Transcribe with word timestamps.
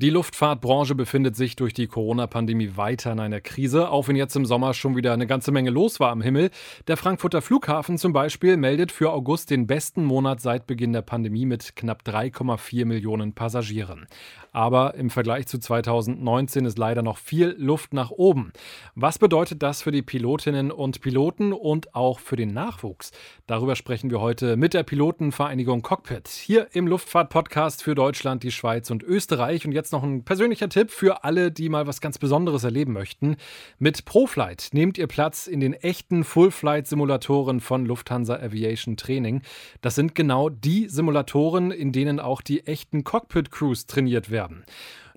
Die 0.00 0.08
Luftfahrtbranche 0.08 0.94
befindet 0.94 1.36
sich 1.36 1.56
durch 1.56 1.74
die 1.74 1.86
Corona-Pandemie 1.86 2.70
weiter 2.76 3.12
in 3.12 3.20
einer 3.20 3.42
Krise, 3.42 3.90
auch 3.90 4.08
wenn 4.08 4.16
jetzt 4.16 4.34
im 4.34 4.46
Sommer 4.46 4.72
schon 4.72 4.96
wieder 4.96 5.12
eine 5.12 5.26
ganze 5.26 5.52
Menge 5.52 5.68
los 5.68 6.00
war 6.00 6.10
am 6.10 6.22
Himmel. 6.22 6.48
Der 6.88 6.96
Frankfurter 6.96 7.42
Flughafen 7.42 7.98
zum 7.98 8.14
Beispiel 8.14 8.56
meldet 8.56 8.92
für 8.92 9.12
August 9.12 9.50
den 9.50 9.66
besten 9.66 10.06
Monat 10.06 10.40
seit 10.40 10.66
Beginn 10.66 10.94
der 10.94 11.02
Pandemie 11.02 11.44
mit 11.44 11.76
knapp 11.76 12.00
3,4 12.06 12.86
Millionen 12.86 13.34
Passagieren. 13.34 14.06
Aber 14.52 14.94
im 14.94 15.10
Vergleich 15.10 15.46
zu 15.46 15.58
2019 15.58 16.64
ist 16.64 16.78
leider 16.78 17.02
noch 17.02 17.18
viel 17.18 17.54
Luft 17.58 17.92
nach 17.92 18.10
oben. 18.10 18.52
Was 18.94 19.18
bedeutet 19.18 19.62
das 19.62 19.82
für 19.82 19.92
die 19.92 20.02
Pilotinnen 20.02 20.72
und 20.72 21.00
Piloten 21.02 21.52
und 21.52 21.94
auch 21.94 22.18
für 22.18 22.36
den 22.36 22.52
Nachwuchs? 22.52 23.12
Darüber 23.46 23.76
sprechen 23.76 24.10
wir 24.10 24.20
heute 24.20 24.56
mit 24.56 24.74
der 24.74 24.82
Pilotenvereinigung 24.82 25.82
Cockpit 25.82 26.26
hier 26.28 26.68
im 26.72 26.86
Luftfahrt-Podcast 26.86 27.82
für 27.82 27.94
Deutschland, 27.94 28.42
die 28.42 28.50
Schweiz 28.50 28.90
und 28.90 29.02
Österreich. 29.02 29.66
Und 29.66 29.72
jetzt 29.72 29.89
noch 29.92 30.02
ein 30.02 30.24
persönlicher 30.24 30.68
Tipp 30.68 30.90
für 30.90 31.24
alle, 31.24 31.50
die 31.50 31.68
mal 31.68 31.86
was 31.86 32.00
ganz 32.00 32.18
Besonderes 32.18 32.64
erleben 32.64 32.92
möchten. 32.92 33.36
Mit 33.78 34.04
ProFlight 34.04 34.70
nehmt 34.72 34.98
ihr 34.98 35.06
Platz 35.06 35.46
in 35.46 35.60
den 35.60 35.74
echten 35.74 36.24
Full-Flight-Simulatoren 36.24 37.60
von 37.60 37.86
Lufthansa 37.86 38.36
Aviation 38.36 38.96
Training. 38.96 39.42
Das 39.80 39.94
sind 39.94 40.14
genau 40.14 40.48
die 40.48 40.88
Simulatoren, 40.88 41.70
in 41.70 41.92
denen 41.92 42.20
auch 42.20 42.40
die 42.40 42.66
echten 42.66 43.04
Cockpit-Crews 43.04 43.86
trainiert 43.86 44.30
werden 44.30 44.64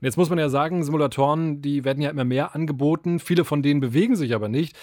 jetzt 0.03 0.17
muss 0.17 0.29
man 0.29 0.37
ja 0.37 0.49
sagen, 0.49 0.83
Simulatoren, 0.83 1.61
die 1.61 1.85
werden 1.85 2.01
ja 2.01 2.09
immer 2.09 2.25
mehr 2.25 2.53
angeboten. 2.55 3.19
Viele 3.19 3.45
von 3.45 3.63
denen 3.63 3.79
bewegen 3.79 4.15
sich 4.15 4.35
aber 4.35 4.49
nicht. 4.49 4.75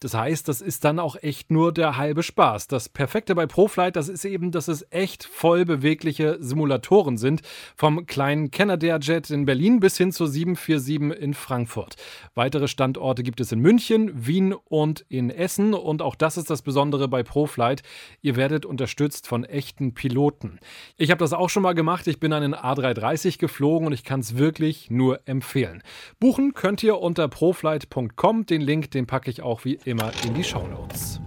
Das 0.00 0.12
heißt, 0.12 0.46
das 0.46 0.60
ist 0.60 0.84
dann 0.84 0.98
auch 0.98 1.16
echt 1.22 1.50
nur 1.50 1.72
der 1.72 1.96
halbe 1.96 2.22
Spaß. 2.22 2.68
Das 2.68 2.90
Perfekte 2.90 3.34
bei 3.34 3.46
ProFlight, 3.46 3.96
das 3.96 4.10
ist 4.10 4.26
eben, 4.26 4.50
dass 4.50 4.68
es 4.68 4.86
echt 4.90 5.24
voll 5.24 5.64
bewegliche 5.64 6.36
Simulatoren 6.38 7.16
sind. 7.16 7.40
Vom 7.76 8.04
kleinen 8.04 8.50
Canadair 8.50 8.98
Jet 9.00 9.30
in 9.30 9.46
Berlin 9.46 9.80
bis 9.80 9.96
hin 9.96 10.12
zur 10.12 10.28
747 10.28 11.18
in 11.18 11.32
Frankfurt. 11.32 11.96
Weitere 12.34 12.68
Standorte 12.68 13.22
gibt 13.22 13.40
es 13.40 13.52
in 13.52 13.60
München, 13.60 14.26
Wien 14.26 14.52
und 14.52 15.06
in 15.08 15.30
Essen. 15.30 15.72
Und 15.72 16.02
auch 16.02 16.14
das 16.14 16.36
ist 16.36 16.50
das 16.50 16.60
Besondere 16.60 17.08
bei 17.08 17.22
ProFlight. 17.22 17.82
Ihr 18.20 18.36
werdet 18.36 18.66
unterstützt 18.66 19.26
von 19.26 19.44
echten 19.44 19.94
Piloten. 19.94 20.60
Ich 20.98 21.10
habe 21.10 21.20
das 21.20 21.32
auch 21.32 21.48
schon 21.48 21.62
mal 21.62 21.74
gemacht. 21.74 22.06
Ich 22.06 22.20
bin 22.20 22.34
einen 22.34 22.54
A330 22.54 23.38
geflogen 23.38 23.86
und 23.86 23.94
ich 23.94 24.04
kann 24.04 24.20
es 24.20 24.36
wirklich 24.36 24.90
nur 24.90 25.20
empfehlen. 25.26 25.82
Buchen 26.20 26.52
könnt 26.52 26.82
ihr 26.82 26.98
unter 26.98 27.28
proflight.com. 27.28 28.44
Den 28.44 28.60
Link, 28.60 28.90
den 28.90 29.06
packe 29.06 29.30
ich 29.30 29.40
auch 29.40 29.64
wie 29.64 29.85
immer 29.86 30.10
in 30.26 30.34
die 30.34 30.42
Shownotes. 30.42 31.20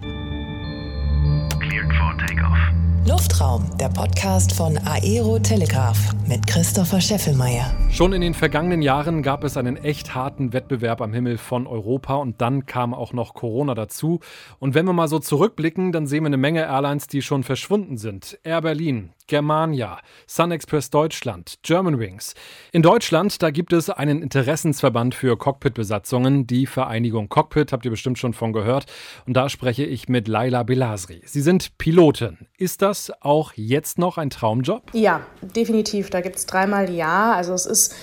Luftraum, 3.08 3.66
der 3.80 3.88
Podcast 3.90 4.54
von 4.54 4.78
Aero 4.86 5.40
Telegraph 5.40 6.14
mit 6.28 6.46
Christopher 6.46 7.00
Scheffelmeier. 7.00 7.74
Schon 7.90 8.12
in 8.14 8.22
den 8.22 8.34
vergangenen 8.34 8.82
Jahren 8.82 9.24
gab 9.24 9.44
es 9.44 9.56
einen 9.56 9.78
echt 9.78 10.14
harten 10.14 10.52
Wettbewerb 10.52 11.02
am 11.02 11.14
Himmel 11.14 11.38
von 11.38 11.68
Europa 11.68 12.16
und 12.16 12.42
dann 12.42 12.66
kam 12.66 12.94
auch 12.94 13.14
noch 13.14 13.34
Corona 13.34 13.76
dazu. 13.76 14.20
Und 14.60 14.76
wenn 14.76 14.86
wir 14.86 14.94
mal 14.94 15.08
so 15.08 15.20
zurückblicken, 15.20 15.92
dann 15.92 16.06
sehen 16.06 16.24
wir 16.24 16.28
eine 16.28 16.38
Menge 16.38 16.62
Airlines, 16.62 17.08
die 17.08 17.22
schon 17.22 17.44
verschwunden 17.44 17.98
sind. 17.98 18.38
Air 18.44 18.62
Berlin, 18.62 19.12
Germania, 19.30 19.99
Sun 20.27 20.52
Express 20.52 20.89
Deutschland, 20.89 21.59
Germanwings. 21.61 22.33
In 22.72 22.81
Deutschland, 22.81 23.41
da 23.44 23.52
gibt 23.52 23.73
es 23.73 23.91
einen 23.91 24.23
Interessensverband 24.23 25.13
für 25.13 25.38
Cockpitbesatzungen, 25.38 26.47
die 26.47 26.66
Vereinigung 26.66 27.30
Cockpit, 27.30 27.72
habt 27.72 27.85
ihr 27.85 27.91
bestimmt 27.91 28.17
schon 28.17 28.33
von 28.33 28.53
gehört. 28.53 28.88
Und 29.27 29.35
da 29.38 29.47
spreche 29.47 29.85
ich 29.85 30.09
mit 30.09 30.27
Laila 30.27 30.63
Belasri. 30.63 31.22
Sie 31.25 31.41
sind 31.41 31.77
Pilotin. 31.77 32.39
Ist 32.57 32.81
das 32.81 33.11
auch 33.22 33.53
jetzt 33.55 34.00
noch 34.00 34.17
ein 34.17 34.31
Traumjob? 34.31 34.91
Ja, 34.94 35.22
definitiv. 35.41 36.09
Da 36.09 36.22
gibt 36.22 36.38
es 36.38 36.47
dreimal 36.47 36.89
Ja. 36.89 37.33
Also 37.33 37.53
es 37.53 37.67
ist 37.67 37.95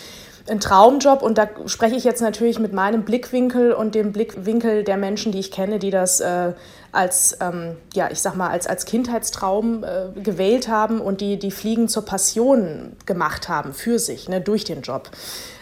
ein 0.49 0.61
Traumjob 0.61 1.23
und 1.23 1.39
da 1.39 1.49
spreche 1.67 1.97
ich 1.97 2.05
jetzt 2.05 2.21
natürlich 2.21 2.59
mit 2.59 2.73
meinem 2.73 3.05
Blickwinkel 3.05 3.73
und 3.73 3.95
dem 3.95 4.13
Blickwinkel 4.13 4.85
der 4.85 4.97
Menschen, 4.97 5.33
die 5.33 5.41
ich 5.41 5.51
kenne, 5.51 5.79
die 5.79 5.91
das 5.91 6.21
äh, 6.21 6.53
als, 6.93 7.37
ähm, 7.41 7.77
ja, 7.95 8.11
ich 8.11 8.21
sag 8.21 8.37
mal, 8.37 8.49
als, 8.49 8.67
als 8.67 8.87
Kindheitstraum 8.87 9.85
äh, 9.85 10.21
gewählt 10.21 10.69
haben 10.69 11.01
und 11.01 11.21
die 11.21 11.39
die 11.39 11.51
Fliegen 11.51 11.89
zur 11.89 12.05
Passion 12.05 12.97
gemacht 13.05 13.49
haben 13.49 13.75
für 13.75 13.99
sich, 13.99 14.29
ne, 14.29 14.41
durch 14.41 14.65
den 14.65 14.83
Job. 14.83 15.11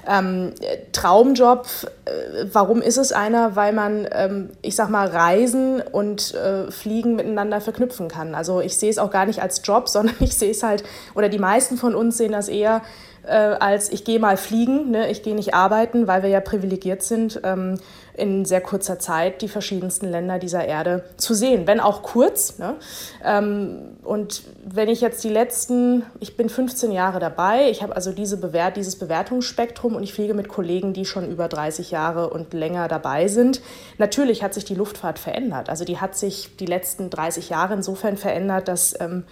Ähm, 0.06 0.52
Traumjob, 0.92 1.66
äh, 2.04 2.46
warum 2.52 2.82
ist 2.82 2.98
es 2.98 3.12
einer? 3.12 3.56
Weil 3.56 3.72
man, 3.72 4.06
ähm, 4.12 4.50
ich 4.62 4.76
sag 4.76 4.90
mal, 4.90 5.08
Reisen 5.08 5.80
und 5.80 6.34
äh, 6.34 6.70
Fliegen 6.70 7.16
miteinander 7.16 7.60
verknüpfen 7.60 8.08
kann. 8.08 8.34
Also 8.34 8.60
ich 8.60 8.76
sehe 8.76 8.90
es 8.90 8.98
auch 8.98 9.10
gar 9.10 9.26
nicht 9.26 9.42
als 9.42 9.62
Job, 9.64 9.88
sondern 9.94 10.16
ich 10.20 10.36
sehe 10.36 10.50
es 10.50 10.62
halt, 10.62 10.84
oder 11.14 11.28
die 11.28 11.38
meisten 11.38 11.76
von 11.76 11.94
uns 11.94 12.18
sehen 12.18 12.32
das 12.32 12.48
eher 12.48 12.82
äh, 13.26 13.32
als 13.32 13.90
ich 13.90 14.04
gehe 14.04 14.18
mal 14.18 14.36
fliegen, 14.36 14.90
ne? 14.90 15.10
ich 15.10 15.22
gehe 15.22 15.34
nicht 15.34 15.54
arbeiten, 15.54 16.06
weil 16.06 16.22
wir 16.22 16.30
ja 16.30 16.40
privilegiert 16.40 17.02
sind, 17.02 17.40
ähm, 17.44 17.78
in 18.16 18.44
sehr 18.44 18.60
kurzer 18.60 18.98
Zeit 18.98 19.42
die 19.42 19.48
verschiedensten 19.48 20.10
Länder 20.10 20.38
dieser 20.38 20.64
Erde 20.64 21.04
zu 21.16 21.34
sehen, 21.34 21.66
wenn 21.66 21.80
auch 21.80 22.02
kurz. 22.02 22.58
Ne? 22.58 22.76
Ähm, 23.24 23.96
und 24.02 24.42
wenn 24.64 24.88
ich 24.88 25.00
jetzt 25.00 25.24
die 25.24 25.28
letzten, 25.28 26.04
ich 26.20 26.36
bin 26.36 26.48
15 26.48 26.92
Jahre 26.92 27.18
dabei, 27.18 27.70
ich 27.70 27.82
habe 27.82 27.96
also 27.96 28.12
diese 28.12 28.36
Bewert, 28.36 28.76
dieses 28.76 28.96
Bewertungsspektrum 28.96 29.96
und 29.96 30.02
ich 30.02 30.14
fliege 30.14 30.34
mit 30.34 30.48
Kollegen, 30.48 30.92
die 30.92 31.04
schon 31.04 31.28
über 31.28 31.48
30 31.48 31.90
Jahre 31.90 32.30
und 32.30 32.54
länger 32.54 32.88
dabei 32.88 33.28
sind. 33.28 33.60
Natürlich 33.98 34.42
hat 34.42 34.54
sich 34.54 34.64
die 34.64 34.74
Luftfahrt 34.74 35.18
verändert. 35.18 35.68
Also 35.68 35.84
die 35.84 35.98
hat 36.00 36.16
sich 36.16 36.56
die 36.56 36.66
letzten 36.66 37.10
30 37.10 37.48
Jahre 37.48 37.74
insofern 37.74 38.16
verändert, 38.16 38.68
dass 38.68 38.98
ähm, 39.00 39.24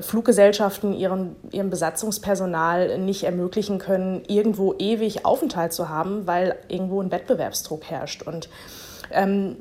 Fluggesellschaften 0.00 0.92
ihren, 0.92 1.36
ihrem 1.52 1.70
Besatzungspersonal 1.70 2.98
nicht 2.98 3.22
ermöglichen 3.22 3.78
können, 3.78 4.22
irgendwo 4.26 4.74
ewig 4.78 5.24
Aufenthalt 5.24 5.72
zu 5.72 5.88
haben, 5.88 6.26
weil 6.26 6.56
irgendwo 6.68 7.00
ein 7.00 7.12
Wettbewerbsdruck 7.12 7.84
herrscht. 7.84 8.15
Und 8.24 8.48
ähm, 9.10 9.56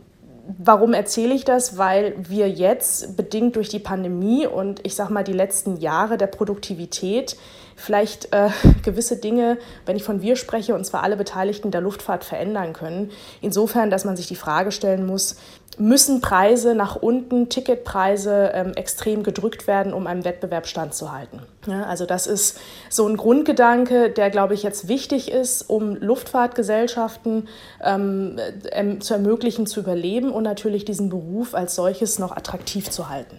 Warum 0.60 0.94
erzähle 0.94 1.34
ich 1.34 1.44
das? 1.44 1.78
Weil 1.78 2.14
wir 2.18 2.48
jetzt 2.48 3.18
bedingt 3.18 3.56
durch 3.56 3.70
die 3.70 3.80
Pandemie 3.80 4.46
und 4.46 4.86
ich 4.86 4.94
sage 4.94 5.12
mal 5.12 5.24
die 5.24 5.34
letzten 5.34 5.78
Jahre 5.78 6.18
der 6.18 6.28
Produktivität 6.28 7.36
vielleicht 7.76 8.32
äh, 8.32 8.50
gewisse 8.84 9.18
Dinge, 9.18 9.58
wenn 9.88 9.96
ich 9.96 10.04
von 10.04 10.22
wir 10.22 10.36
spreche, 10.36 10.76
und 10.76 10.86
zwar 10.86 11.02
alle 11.02 11.18
Beteiligten 11.18 11.72
der 11.72 11.82
Luftfahrt 11.82 12.24
verändern 12.24 12.74
können. 12.74 13.12
Insofern, 13.42 13.90
dass 13.90 14.06
man 14.06 14.16
sich 14.16 14.28
die 14.28 14.36
Frage 14.36 14.72
stellen 14.72 15.06
muss, 15.08 15.38
müssen 15.78 16.22
Preise 16.22 16.74
nach 16.74 16.96
unten, 16.96 17.50
Ticketpreise 17.50 18.52
ähm, 18.54 18.74
extrem 18.76 19.24
gedrückt 19.24 19.68
werden, 19.68 19.94
um 19.94 20.08
einem 20.08 20.24
Wettbewerb 20.24 20.68
standzuhalten. 20.68 21.42
Ja, 21.68 21.84
also 21.84 22.06
das 22.06 22.28
ist 22.28 22.60
so 22.90 23.08
ein 23.08 23.18
Grundgedanke, 23.18 24.10
der, 24.10 24.30
glaube 24.30 24.54
ich, 24.54 24.64
jetzt 24.64 24.88
wichtig 24.88 25.32
ist, 25.32 25.64
um 25.64 25.96
Luftfahrtgesellschaften 25.96 27.48
ähm, 27.84 28.38
ähm, 28.72 29.02
zu 29.02 29.16
ermöglichen, 29.16 29.68
zu 29.68 29.82
überleben 29.82 30.32
und 30.32 30.44
natürlich 30.44 30.86
diesen 30.86 31.10
Beruf 31.10 31.56
als 31.56 31.76
solches 31.76 32.20
noch 32.20 32.36
attraktiv 32.36 32.90
zu 32.90 33.10
halten. 33.10 33.38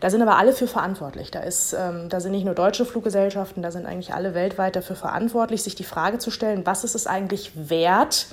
Da 0.00 0.10
sind 0.10 0.20
aber 0.20 0.36
alle 0.36 0.52
für 0.52 0.66
verantwortlich. 0.66 1.30
Da, 1.30 1.40
ist, 1.40 1.72
ähm, 1.72 2.08
da 2.08 2.20
sind 2.20 2.32
nicht 2.32 2.44
nur 2.44 2.54
deutsche 2.54 2.84
Fluggesellschaften, 2.84 3.62
da 3.62 3.70
sind 3.70 3.86
eigentlich 3.86 4.12
alle 4.12 4.34
weltweit 4.34 4.76
dafür 4.76 4.96
verantwortlich, 4.96 5.62
sich 5.62 5.74
die 5.74 5.84
Frage 5.84 6.18
zu 6.18 6.30
stellen, 6.30 6.66
was 6.66 6.84
ist 6.84 6.94
es 6.94 7.06
eigentlich 7.06 7.52
wert, 7.54 8.26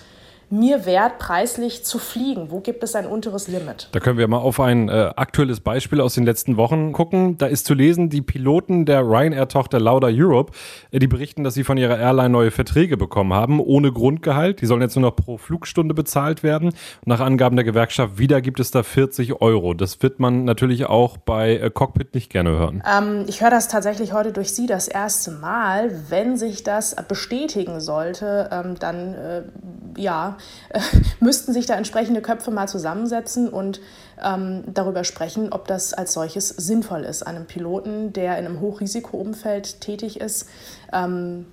mir 0.52 0.86
wert, 0.86 1.20
preislich 1.20 1.84
zu 1.84 2.00
fliegen? 2.00 2.50
Wo 2.50 2.60
gibt 2.60 2.84
es 2.84 2.96
ein 2.96 3.06
unteres 3.06 3.48
Limit? 3.48 3.90
Da 3.92 4.00
können 4.00 4.18
wir 4.18 4.28
mal 4.28 4.38
auf 4.38 4.60
ein 4.60 4.90
äh, 4.90 5.12
aktuelles 5.16 5.60
Beispiel 5.60 6.02
aus 6.02 6.16
den 6.16 6.24
letzten 6.24 6.58
Wochen 6.58 6.92
gucken. 6.92 7.38
Da 7.38 7.46
ist 7.46 7.66
zu 7.66 7.74
lesen, 7.74 8.10
die 8.10 8.22
Piloten 8.22 8.86
der 8.86 9.02
Ryanair-Tochter 9.02 9.80
Lauda 9.80 10.08
Europe, 10.12 10.52
äh, 10.92 11.00
die 11.00 11.08
berichten, 11.08 11.44
dass 11.44 11.54
sie 11.54 11.64
von 11.64 11.78
ihrer 11.78 12.00
Airline 12.00 12.30
neue 12.30 12.52
Verträge 12.52 12.98
bekommen 12.98 13.34
haben, 13.34 13.60
ohne 13.60 13.92
Grundgehalt. 13.92 14.62
Die 14.62 14.66
sollen 14.66 14.82
jetzt 14.82 14.96
nur 14.96 15.10
noch 15.10 15.16
pro 15.16 15.38
Flugstunde 15.38 15.94
bezahlt 15.94 16.44
werden. 16.44 16.74
nach 17.06 17.20
Angaben 17.20 17.56
der 17.56 17.66
Gewerkschaft 17.66 18.18
wieder 18.18 18.42
gibt 18.42 18.60
es 18.60 18.72
da 18.72 18.84
40 18.84 19.42
Euro. 19.42 19.74
Das 19.74 20.02
wird 20.02 20.20
man 20.20 20.46
natürlich 20.46 20.86
auch 20.88 21.18
bei 21.18 21.58
äh, 21.58 21.70
Cockpit 21.70 22.14
nicht 22.16 22.32
gerne 22.32 22.52
hören. 22.52 22.84
Ähm, 22.90 23.26
ich 23.28 23.42
höre 23.42 23.52
das 23.52 23.68
tatsächlich 23.68 24.14
heute 24.14 24.32
durch 24.32 24.54
Sie 24.54 24.66
das 24.66 24.88
erste 24.88 25.32
Mal. 25.32 25.92
Wenn 26.10 26.38
sich 26.38 26.64
das 26.64 26.96
bestätigen 27.08 27.80
sollte, 27.80 28.50
ähm, 28.52 28.76
dann 28.80 29.14
äh, 29.14 29.44
ja, 29.98 30.38
äh, 30.70 30.80
müssten 31.20 31.54
sich 31.54 31.66
da 31.66 31.76
entsprechende 31.76 32.22
Köpfe 32.22 32.52
mal 32.52 32.68
zusammensetzen 32.68 33.50
und 33.50 33.82
ähm, 34.24 34.64
darüber 34.68 35.04
sprechen, 35.04 35.52
ob 35.52 35.68
das 35.68 35.94
als 35.94 36.14
solches 36.14 36.50
sinnvoll 36.50 37.04
ist, 37.04 37.24
einem 37.24 37.46
Piloten, 37.46 38.14
der 38.14 38.38
in 38.38 38.46
einem 38.46 38.60
Hochrisikoumfeld 38.60 39.82
tätig 39.82 40.20
ist, 40.20 40.48
ähm, 40.92 41.46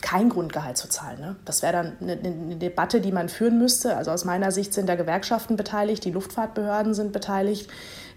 kein 0.00 0.28
Grundgehalt 0.28 0.76
zu 0.76 0.88
zahlen. 0.88 1.20
Ne? 1.20 1.36
Das 1.44 1.62
wäre 1.62 1.72
dann 1.72 1.92
eine, 2.00 2.12
eine, 2.12 2.56
Debatte, 2.56 3.00
die 3.00 3.12
man 3.12 3.28
führen 3.28 3.58
müsste. 3.58 3.96
Also 3.96 4.10
aus 4.10 4.24
meiner 4.24 4.50
Sicht 4.50 4.72
sind 4.72 4.88
da 4.88 4.94
Gewerkschaften 4.94 5.56
beteiligt, 5.56 6.04
die 6.04 6.10
Luftfahrtbehörden 6.10 6.94
sind 6.94 7.12
beteiligt. 7.12 7.68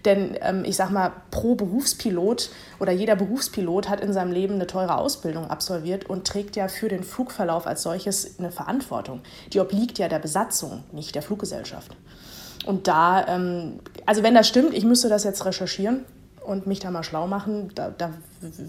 Denn 0.04 0.36
ähm, 0.40 0.64
ich 0.64 0.76
sage 0.76 0.92
mal, 0.92 1.12
pro 1.30 1.54
Berufspilot 1.54 2.50
oder 2.78 2.92
jeder 2.92 3.16
Berufspilot 3.16 3.88
hat 3.88 4.00
in 4.00 4.12
seinem 4.12 4.32
Leben 4.32 4.54
eine 4.54 4.66
teure 4.66 4.96
Ausbildung 4.96 5.50
absolviert 5.50 6.08
und 6.08 6.26
trägt 6.26 6.56
ja 6.56 6.68
für 6.68 6.88
den 6.88 7.02
Flugverlauf 7.02 7.66
als 7.66 7.82
solches 7.82 8.38
eine 8.38 8.50
Verantwortung. 8.50 9.20
Die 9.52 9.60
obliegt 9.60 9.98
ja 9.98 10.08
der 10.08 10.18
Besatzung, 10.18 10.84
nicht 10.92 11.14
der 11.14 11.22
Fluggesellschaft. 11.22 11.96
Und 12.66 12.88
da, 12.88 13.26
ähm, 13.28 13.80
also 14.06 14.22
wenn 14.22 14.34
das 14.34 14.48
stimmt, 14.48 14.74
ich 14.74 14.84
müsste 14.84 15.08
das 15.08 15.24
jetzt 15.24 15.44
recherchieren 15.44 16.04
und 16.48 16.66
mich 16.66 16.80
da 16.80 16.90
mal 16.90 17.02
schlau 17.02 17.26
machen. 17.26 17.70
Da, 17.74 17.92
da, 17.96 18.10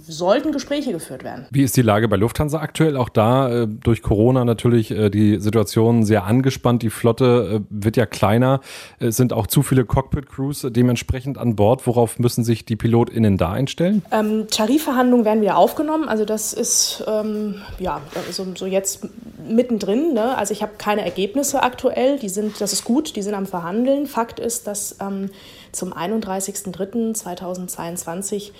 sollten 0.07 0.51
Gespräche 0.51 0.91
geführt 0.91 1.23
werden. 1.23 1.45
Wie 1.51 1.61
ist 1.61 1.77
die 1.77 1.81
Lage 1.81 2.07
bei 2.07 2.15
Lufthansa 2.15 2.59
aktuell? 2.59 2.97
Auch 2.97 3.09
da 3.09 3.49
äh, 3.49 3.67
durch 3.67 4.01
Corona 4.01 4.43
natürlich 4.43 4.91
äh, 4.91 5.09
die 5.09 5.39
Situation 5.39 6.03
sehr 6.03 6.25
angespannt. 6.25 6.81
Die 6.81 6.89
Flotte 6.89 7.61
äh, 7.61 7.65
wird 7.69 7.95
ja 7.95 8.05
kleiner. 8.05 8.61
Es 8.99 9.15
sind 9.17 9.31
auch 9.31 9.47
zu 9.47 9.61
viele 9.61 9.85
Cockpit-Crews 9.85 10.67
dementsprechend 10.71 11.37
an 11.37 11.55
Bord. 11.55 11.85
Worauf 11.85 12.19
müssen 12.19 12.43
sich 12.43 12.65
die 12.65 12.75
PilotInnen 12.75 13.37
da 13.37 13.51
einstellen? 13.51 14.03
Ähm, 14.11 14.47
Tarifverhandlungen 14.49 15.25
werden 15.25 15.41
wieder 15.41 15.57
aufgenommen. 15.57 16.09
Also 16.09 16.25
das 16.25 16.53
ist 16.53 17.03
ähm, 17.07 17.55
ja 17.77 18.01
so, 18.31 18.47
so 18.55 18.65
jetzt 18.65 19.07
mittendrin. 19.47 20.13
Ne? 20.13 20.37
Also 20.37 20.51
ich 20.53 20.61
habe 20.61 20.73
keine 20.77 21.03
Ergebnisse 21.03 21.63
aktuell. 21.63 22.19
Die 22.19 22.29
sind, 22.29 22.61
das 22.61 22.71
ist 22.73 22.83
gut, 22.83 23.15
die 23.15 23.21
sind 23.21 23.33
am 23.33 23.45
Verhandeln. 23.45 24.07
Fakt 24.07 24.39
ist, 24.39 24.67
dass 24.67 24.97
ähm, 25.01 25.29
zum 25.71 25.93
31.03.2022 25.93 28.51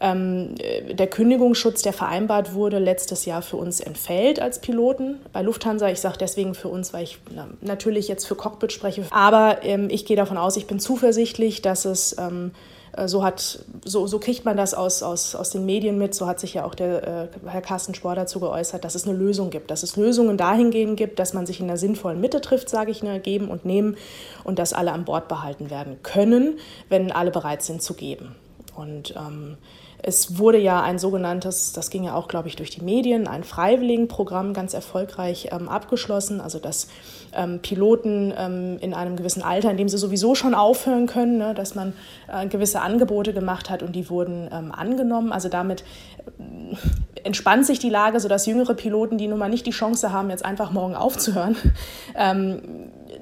ähm, 0.00 0.54
der 0.90 1.08
Kündigungsschutz, 1.08 1.82
der 1.82 1.92
vereinbart 1.92 2.54
wurde, 2.54 2.78
letztes 2.78 3.24
Jahr 3.24 3.42
für 3.42 3.56
uns 3.56 3.80
entfällt 3.80 4.40
als 4.40 4.60
Piloten. 4.60 5.18
Bei 5.32 5.42
Lufthansa, 5.42 5.88
ich 5.88 6.00
sage 6.00 6.18
deswegen 6.20 6.54
für 6.54 6.68
uns, 6.68 6.92
weil 6.92 7.02
ich 7.04 7.18
na, 7.34 7.48
natürlich 7.60 8.08
jetzt 8.08 8.26
für 8.26 8.36
Cockpit 8.36 8.72
spreche. 8.72 9.04
Aber 9.10 9.58
ähm, 9.62 9.88
ich 9.90 10.06
gehe 10.06 10.16
davon 10.16 10.38
aus, 10.38 10.56
ich 10.56 10.66
bin 10.66 10.78
zuversichtlich, 10.78 11.62
dass 11.62 11.84
es 11.84 12.16
ähm, 12.18 12.52
äh, 12.52 12.77
so, 13.06 13.22
hat, 13.22 13.60
so, 13.84 14.06
so 14.06 14.18
kriegt 14.18 14.44
man 14.44 14.56
das 14.56 14.74
aus, 14.74 15.02
aus, 15.02 15.34
aus 15.34 15.50
den 15.50 15.66
Medien 15.66 15.98
mit, 15.98 16.14
so 16.14 16.26
hat 16.26 16.40
sich 16.40 16.54
ja 16.54 16.64
auch 16.64 16.74
der 16.74 17.28
äh, 17.44 17.48
Herr 17.48 17.60
Carsten 17.60 17.94
Spohr 17.94 18.14
dazu 18.14 18.40
geäußert, 18.40 18.84
dass 18.84 18.94
es 18.94 19.06
eine 19.06 19.16
Lösung 19.16 19.50
gibt, 19.50 19.70
dass 19.70 19.82
es 19.82 19.96
Lösungen 19.96 20.36
dahingehend 20.36 20.96
gibt, 20.96 21.18
dass 21.18 21.34
man 21.34 21.46
sich 21.46 21.60
in 21.60 21.66
einer 21.66 21.76
sinnvollen 21.76 22.20
Mitte 22.20 22.40
trifft, 22.40 22.68
sage 22.68 22.90
ich, 22.90 23.02
ne, 23.02 23.20
geben 23.20 23.48
und 23.48 23.64
nehmen 23.64 23.96
und 24.42 24.58
dass 24.58 24.72
alle 24.72 24.92
an 24.92 25.04
Bord 25.04 25.28
behalten 25.28 25.70
werden 25.70 26.02
können, 26.02 26.58
wenn 26.88 27.12
alle 27.12 27.30
bereit 27.30 27.62
sind 27.62 27.82
zu 27.82 27.94
geben. 27.94 28.34
Und 28.74 29.14
ähm, 29.16 29.58
es 30.02 30.38
wurde 30.38 30.58
ja 30.58 30.82
ein 30.82 30.98
sogenanntes, 30.98 31.72
das 31.72 31.90
ging 31.90 32.04
ja 32.04 32.14
auch, 32.14 32.28
glaube 32.28 32.48
ich, 32.48 32.56
durch 32.56 32.70
die 32.70 32.82
Medien, 32.82 33.26
ein 33.26 33.42
Freiwilligenprogramm 33.42 34.52
ganz 34.52 34.74
erfolgreich 34.74 35.48
ähm, 35.52 35.68
abgeschlossen. 35.68 36.40
Also 36.40 36.58
dass 36.58 36.88
ähm, 37.34 37.60
Piloten 37.60 38.32
ähm, 38.36 38.78
in 38.80 38.94
einem 38.94 39.16
gewissen 39.16 39.42
Alter, 39.42 39.70
in 39.70 39.76
dem 39.76 39.88
sie 39.88 39.98
sowieso 39.98 40.34
schon 40.34 40.54
aufhören 40.54 41.06
können, 41.06 41.38
ne, 41.38 41.54
dass 41.54 41.74
man 41.74 41.92
äh, 42.32 42.46
gewisse 42.46 42.80
Angebote 42.80 43.32
gemacht 43.32 43.70
hat 43.70 43.82
und 43.82 43.94
die 43.94 44.08
wurden 44.08 44.48
ähm, 44.52 44.72
angenommen. 44.72 45.32
Also 45.32 45.48
damit 45.48 45.82
äh, 46.38 47.24
entspannt 47.24 47.66
sich 47.66 47.78
die 47.78 47.90
Lage, 47.90 48.20
sodass 48.20 48.46
jüngere 48.46 48.74
Piloten, 48.74 49.18
die 49.18 49.26
nun 49.26 49.38
mal 49.38 49.48
nicht 49.48 49.66
die 49.66 49.72
Chance 49.72 50.12
haben, 50.12 50.30
jetzt 50.30 50.44
einfach 50.44 50.70
morgen 50.70 50.94
aufzuhören, 50.94 51.56
ähm, 52.16 52.62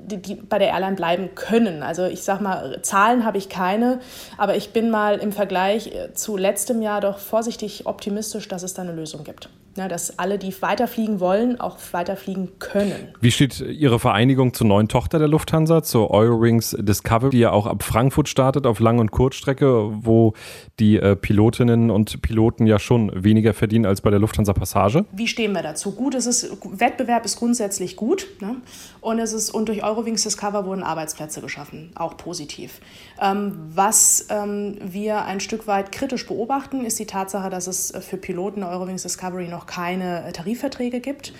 die, 0.06 0.18
die 0.18 0.34
bei 0.34 0.58
der 0.58 0.68
Airline 0.68 0.96
bleiben 0.96 1.34
können. 1.34 1.82
Also 1.82 2.04
ich 2.04 2.22
sage 2.22 2.42
mal, 2.42 2.80
Zahlen 2.82 3.24
habe 3.24 3.38
ich 3.38 3.48
keine, 3.48 4.00
aber 4.36 4.56
ich 4.56 4.70
bin 4.70 4.90
mal 4.90 5.18
im 5.18 5.32
Vergleich 5.32 5.88
äh, 5.88 6.12
zu 6.14 6.36
letztem 6.36 6.82
Jahr 6.82 7.00
doch 7.00 7.18
vorsichtig 7.18 7.86
optimistisch, 7.86 8.48
dass 8.48 8.62
es 8.62 8.74
da 8.74 8.82
eine 8.82 8.92
Lösung 8.92 9.24
gibt. 9.24 9.48
Ja, 9.76 9.88
dass 9.88 10.18
alle, 10.18 10.38
die 10.38 10.54
weiterfliegen 10.62 11.20
wollen, 11.20 11.60
auch 11.60 11.76
weiterfliegen 11.92 12.58
können. 12.58 13.08
Wie 13.20 13.30
steht 13.30 13.60
Ihre 13.60 13.98
Vereinigung 13.98 14.54
zur 14.54 14.66
neuen 14.66 14.88
Tochter 14.88 15.18
der 15.18 15.28
Lufthansa, 15.28 15.82
zur 15.82 16.10
Eurowings 16.12 16.74
Discovery, 16.78 17.28
die 17.30 17.40
ja 17.40 17.50
auch 17.50 17.66
ab 17.66 17.82
Frankfurt 17.82 18.30
startet 18.30 18.66
auf 18.66 18.80
Lang- 18.80 19.00
und 19.00 19.10
Kurzstrecke, 19.10 19.90
wo 20.02 20.32
die 20.80 20.96
äh, 20.96 21.14
Pilotinnen 21.14 21.90
und 21.90 22.22
Piloten 22.22 22.66
ja 22.66 22.78
schon 22.78 23.12
weniger 23.22 23.52
verdienen 23.52 23.84
als 23.84 24.00
bei 24.00 24.08
der 24.08 24.18
Lufthansa 24.18 24.54
Passage? 24.54 25.04
Wie 25.12 25.28
stehen 25.28 25.52
wir 25.52 25.62
dazu? 25.62 25.92
Gut, 25.92 26.14
es 26.14 26.24
ist, 26.24 26.56
Wettbewerb 26.64 27.26
ist 27.26 27.36
grundsätzlich 27.38 27.96
gut 27.96 28.26
ne? 28.40 28.56
und, 29.02 29.18
es 29.18 29.34
ist, 29.34 29.50
und 29.50 29.68
durch 29.68 29.84
Eurowings 29.84 29.95
Discover 30.04 30.64
wurden 30.66 30.82
Arbeitsplätze 30.82 31.40
geschaffen, 31.40 31.90
auch 31.94 32.16
positiv. 32.16 32.80
Ähm, 33.20 33.56
was 33.74 34.26
ähm, 34.30 34.78
wir 34.80 35.24
ein 35.24 35.40
Stück 35.40 35.66
weit 35.66 35.92
kritisch 35.92 36.26
beobachten, 36.26 36.84
ist 36.84 36.98
die 36.98 37.06
Tatsache, 37.06 37.50
dass 37.50 37.66
es 37.66 37.92
für 38.00 38.16
Piloten 38.16 38.62
Eurowings 38.62 39.02
Discovery 39.02 39.48
noch 39.48 39.66
keine 39.66 40.32
Tarifverträge 40.32 41.00
gibt. 41.00 41.32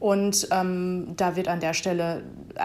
Und 0.00 0.48
ähm, 0.50 1.12
da 1.16 1.36
wird 1.36 1.46
an 1.46 1.60
der 1.60 1.74
Stelle, 1.74 2.22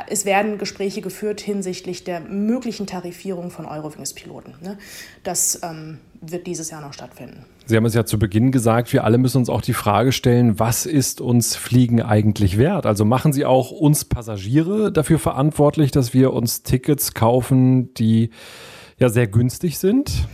es 0.08 0.24
werden 0.24 0.58
Gespräche 0.58 1.02
geführt 1.02 1.42
hinsichtlich 1.42 2.06
der 2.06 2.22
möglichen 2.22 2.88
Tarifierung 2.88 3.52
von 3.52 3.66
Eurowings-Piloten. 3.66 4.56
Ne? 4.62 4.78
Das 5.24 5.60
ähm, 5.62 6.00
wird 6.32 6.48
dieses 6.48 6.70
Jahr 6.70 6.82
noch 6.82 6.94
stattfinden. 6.94 7.46
Sie 7.66 7.76
haben 7.76 7.86
es 7.86 7.94
ja 7.94 8.06
zu 8.06 8.20
Beginn 8.20 8.52
gesagt, 8.52 8.94
wir 8.94 9.04
alle 9.04 9.18
müssen 9.18 9.40
uns 9.40 9.50
auch 9.50 9.62
die 9.62 9.74
Frage 9.74 10.12
stellen, 10.12 10.60
was 10.60 10.86
ist 10.86 11.20
uns 11.20 11.56
Fliegen 11.56 12.02
eigentlich 12.02 12.58
wert? 12.58 12.86
Also 12.86 13.06
machen 13.06 13.34
Sie 13.34 13.46
auch 13.46 13.72
uns 13.72 14.06
Passagiere 14.06 14.92
dafür 14.92 15.20
verantwortlich, 15.20 15.92
dass 15.92 16.14
wir 16.14 16.34
uns 16.34 16.64
Tickets 16.64 17.14
kaufen, 17.14 17.94
die 17.96 18.30
ja 18.98 19.10
sehr 19.10 19.28
günstig 19.28 19.78
sind? 19.80 20.28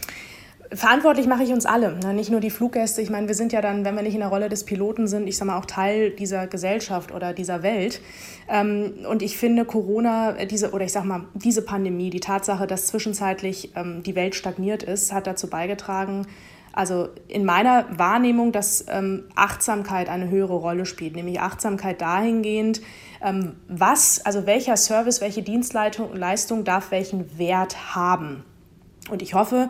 Verantwortlich 0.73 1.27
mache 1.27 1.43
ich 1.43 1.51
uns 1.51 1.65
alle, 1.65 1.99
ne? 1.99 2.13
nicht 2.13 2.31
nur 2.31 2.39
die 2.39 2.49
Fluggäste. 2.49 3.01
Ich 3.01 3.09
meine, 3.09 3.27
wir 3.27 3.35
sind 3.35 3.51
ja 3.51 3.59
dann, 3.59 3.83
wenn 3.83 3.93
wir 3.93 4.03
nicht 4.03 4.13
in 4.13 4.21
der 4.21 4.29
Rolle 4.29 4.47
des 4.47 4.63
Piloten 4.63 5.05
sind, 5.05 5.27
ich 5.27 5.35
sage 5.35 5.51
mal 5.51 5.57
auch 5.57 5.65
Teil 5.65 6.11
dieser 6.11 6.47
Gesellschaft 6.47 7.11
oder 7.11 7.33
dieser 7.33 7.61
Welt. 7.61 7.99
Ähm, 8.47 8.93
und 9.09 9.21
ich 9.21 9.37
finde 9.37 9.65
Corona, 9.65 10.37
äh, 10.37 10.47
diese 10.47 10.71
oder 10.71 10.85
ich 10.85 10.93
sage 10.93 11.07
mal 11.07 11.25
diese 11.33 11.61
Pandemie, 11.63 12.09
die 12.09 12.21
Tatsache, 12.21 12.67
dass 12.67 12.87
zwischenzeitlich 12.87 13.73
ähm, 13.75 14.01
die 14.03 14.15
Welt 14.15 14.33
stagniert 14.33 14.81
ist, 14.81 15.11
hat 15.11 15.27
dazu 15.27 15.49
beigetragen, 15.49 16.25
also 16.71 17.09
in 17.27 17.43
meiner 17.43 17.85
Wahrnehmung, 17.99 18.53
dass 18.53 18.85
ähm, 18.87 19.25
Achtsamkeit 19.35 20.07
eine 20.07 20.29
höhere 20.29 20.55
Rolle 20.55 20.85
spielt, 20.85 21.17
nämlich 21.17 21.41
Achtsamkeit 21.41 21.99
dahingehend, 21.99 22.81
was, 23.67 24.25
also 24.25 24.47
welcher 24.47 24.77
Service, 24.77 25.21
welche 25.21 25.43
Dienstleistung 25.43 26.63
darf 26.63 26.89
welchen 26.89 27.37
Wert 27.37 27.93
haben. 27.93 28.43
Und 29.09 29.21
ich 29.21 29.33
hoffe, 29.33 29.69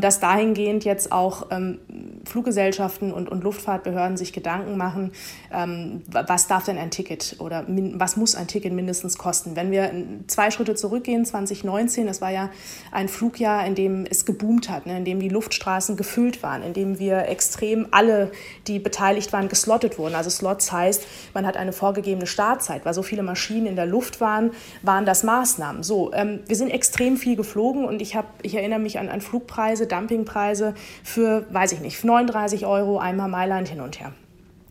dass 0.00 0.20
dahingehend 0.20 0.84
jetzt 0.84 1.12
auch 1.12 1.46
ähm, 1.50 1.78
Fluggesellschaften 2.24 3.12
und, 3.12 3.28
und 3.28 3.42
Luftfahrtbehörden 3.42 4.16
sich 4.16 4.32
Gedanken 4.32 4.76
machen, 4.76 5.12
ähm, 5.52 6.02
was 6.08 6.46
darf 6.46 6.64
denn 6.64 6.78
ein 6.78 6.90
Ticket 6.90 7.36
oder 7.38 7.64
was 7.66 8.16
muss 8.16 8.34
ein 8.34 8.46
Ticket 8.46 8.72
mindestens 8.72 9.18
kosten. 9.18 9.56
Wenn 9.56 9.70
wir 9.70 9.90
zwei 10.26 10.50
Schritte 10.50 10.74
zurückgehen, 10.74 11.24
2019, 11.24 12.06
das 12.06 12.20
war 12.20 12.30
ja 12.30 12.50
ein 12.90 13.08
Flugjahr, 13.08 13.66
in 13.66 13.74
dem 13.74 14.06
es 14.08 14.24
geboomt 14.24 14.68
hat, 14.70 14.86
ne, 14.86 14.96
in 14.96 15.04
dem 15.04 15.20
die 15.20 15.28
Luftstraßen 15.28 15.96
gefüllt 15.96 16.42
waren, 16.42 16.62
in 16.62 16.74
dem 16.74 16.98
wir 16.98 17.28
extrem 17.28 17.88
alle, 17.90 18.30
die 18.66 18.78
beteiligt 18.78 19.32
waren, 19.32 19.48
geslottet 19.48 19.98
wurden. 19.98 20.14
Also 20.14 20.30
Slots 20.30 20.70
heißt, 20.70 21.04
man 21.34 21.46
hat 21.46 21.56
eine 21.56 21.72
vorgegebene 21.72 22.26
Startzeit, 22.26 22.84
weil 22.84 22.94
so 22.94 23.02
viele 23.02 23.22
Maschinen 23.22 23.66
in 23.66 23.76
der 23.76 23.86
Luft 23.86 24.20
waren, 24.20 24.52
waren 24.82 25.06
das 25.06 25.22
Maßnahmen. 25.22 25.82
So, 25.82 26.12
wir 26.12 26.56
sind 26.56 26.70
extrem 26.70 27.16
viel 27.16 27.36
geflogen 27.36 27.84
und 27.84 28.02
ich, 28.02 28.14
hab, 28.16 28.26
ich 28.42 28.54
erinnere 28.54 28.78
mich 28.78 28.98
an, 28.98 29.08
an 29.08 29.20
Flugpreise, 29.20 29.61
Preise, 29.62 29.86
Dumpingpreise 29.86 30.74
für, 31.04 31.46
weiß 31.50 31.70
ich 31.70 31.80
nicht, 31.80 32.02
39 32.02 32.66
Euro 32.66 32.98
einmal 32.98 33.28
Mailand 33.28 33.68
hin 33.68 33.80
und 33.80 34.00
her. 34.00 34.12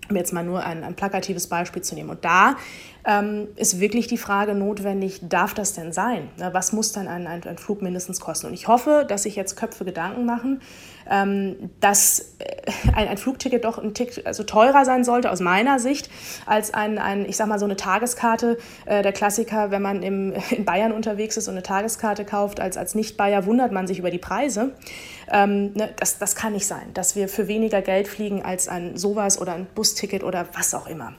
Um 0.09 0.17
jetzt 0.17 0.33
mal 0.33 0.43
nur 0.43 0.65
ein, 0.65 0.83
ein 0.83 0.95
plakatives 0.95 1.47
Beispiel 1.47 1.81
zu 1.81 1.95
nehmen. 1.95 2.09
Und 2.09 2.25
da 2.25 2.57
ähm, 3.05 3.47
ist 3.55 3.79
wirklich 3.79 4.07
die 4.07 4.17
Frage 4.17 4.53
notwendig, 4.53 5.21
darf 5.23 5.53
das 5.53 5.73
denn 5.73 5.93
sein? 5.93 6.27
Was 6.35 6.73
muss 6.73 6.91
dann 6.91 7.07
ein, 7.07 7.25
ein, 7.25 7.41
ein 7.45 7.57
Flug 7.57 7.81
mindestens 7.81 8.19
kosten? 8.19 8.47
Und 8.47 8.53
ich 8.53 8.67
hoffe, 8.67 9.05
dass 9.07 9.23
sich 9.23 9.37
jetzt 9.37 9.55
Köpfe 9.55 9.85
Gedanken 9.85 10.25
machen, 10.25 10.61
dass 11.79 12.35
äh, 12.39 12.71
ein, 12.95 13.07
ein, 13.09 13.17
Flugticket 13.17 13.65
doch 13.65 13.77
ein 13.77 13.93
Tick 13.93 14.21
also 14.25 14.43
teurer 14.43 14.85
sein 14.85 15.03
sollte, 15.03 15.29
aus 15.29 15.41
meiner 15.41 15.77
Sicht, 15.79 16.09
als 16.45 16.73
ein, 16.73 16.97
ein 16.97 17.25
ich 17.27 17.35
sag 17.35 17.47
mal, 17.47 17.59
so 17.59 17.65
eine 17.65 17.75
Tageskarte. 17.75 18.57
Äh, 18.85 19.01
der 19.03 19.11
Klassiker, 19.11 19.71
wenn 19.71 19.81
man 19.81 20.03
im, 20.03 20.33
in 20.49 20.63
Bayern 20.63 20.91
unterwegs 20.91 21.37
ist 21.37 21.47
und 21.47 21.55
eine 21.55 21.63
Tageskarte 21.63 22.23
kauft, 22.23 22.59
als, 22.59 22.77
als 22.77 22.95
Nicht-Bayer 22.95 23.45
wundert 23.45 23.71
man 23.71 23.87
sich 23.87 23.99
über 23.99 24.09
die 24.09 24.19
Preise. 24.19 24.71
Ähm, 25.29 25.73
ne, 25.73 25.89
das, 25.97 26.17
das 26.17 26.35
kann 26.35 26.53
nicht 26.53 26.65
sein, 26.65 26.93
dass 26.93 27.15
wir 27.15 27.27
für 27.27 27.47
weniger 27.47 27.81
Geld 27.81 28.07
fliegen 28.07 28.43
als 28.43 28.67
ein 28.67 28.97
sowas 28.97 29.39
oder 29.39 29.53
ein 29.53 29.67
Busticket 29.75 30.23
oder 30.23 30.47
was 30.53 30.73
auch 30.73 30.87
immer. 30.87 31.13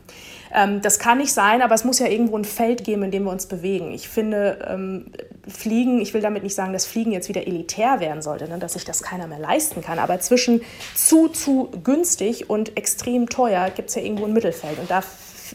Ähm, 0.55 0.81
das 0.81 0.99
kann 0.99 1.19
nicht 1.19 1.33
sein, 1.33 1.63
aber 1.63 1.75
es 1.75 1.85
muss 1.85 1.99
ja 1.99 2.07
irgendwo 2.07 2.37
ein 2.37 2.45
Feld 2.45 2.85
geben, 2.85 3.03
in 3.05 3.11
dem 3.11 3.25
wir 3.25 3.31
uns 3.31 3.47
bewegen. 3.47 3.93
Ich 3.93 4.09
finde, 4.09 4.59
ähm, 4.69 5.07
Fliegen, 5.49 6.01
ich 6.01 6.15
will 6.15 6.21
damit 6.21 6.43
nicht 6.43 6.55
sagen, 6.55 6.73
dass 6.73 6.87
Fliegen 6.87 7.13
jetzt 7.13 7.29
wieder 7.29 7.47
elitär 7.47 8.01
werden 8.01 8.23
sollte, 8.23 8.49
ne, 8.49 8.59
dass 8.59 8.75
sich 8.75 8.85
das 8.85 9.03
keiner 9.03 9.27
mehr 9.27 9.39
leisten 9.39 9.83
kann, 9.83 9.99
aber 9.99 10.21
zwischen 10.21 10.61
zu, 10.95 11.29
zu 11.29 11.71
günstig 11.83 12.51
und 12.51 12.77
extrem 12.77 13.29
teuer 13.29 13.71
gibt 13.71 13.89
es 13.89 13.95
ja 13.95 14.03
irgendwo 14.03 14.27
ein 14.27 14.33
Mittelfeld. 14.33 14.79
Und 14.79 14.91
da 14.91 15.03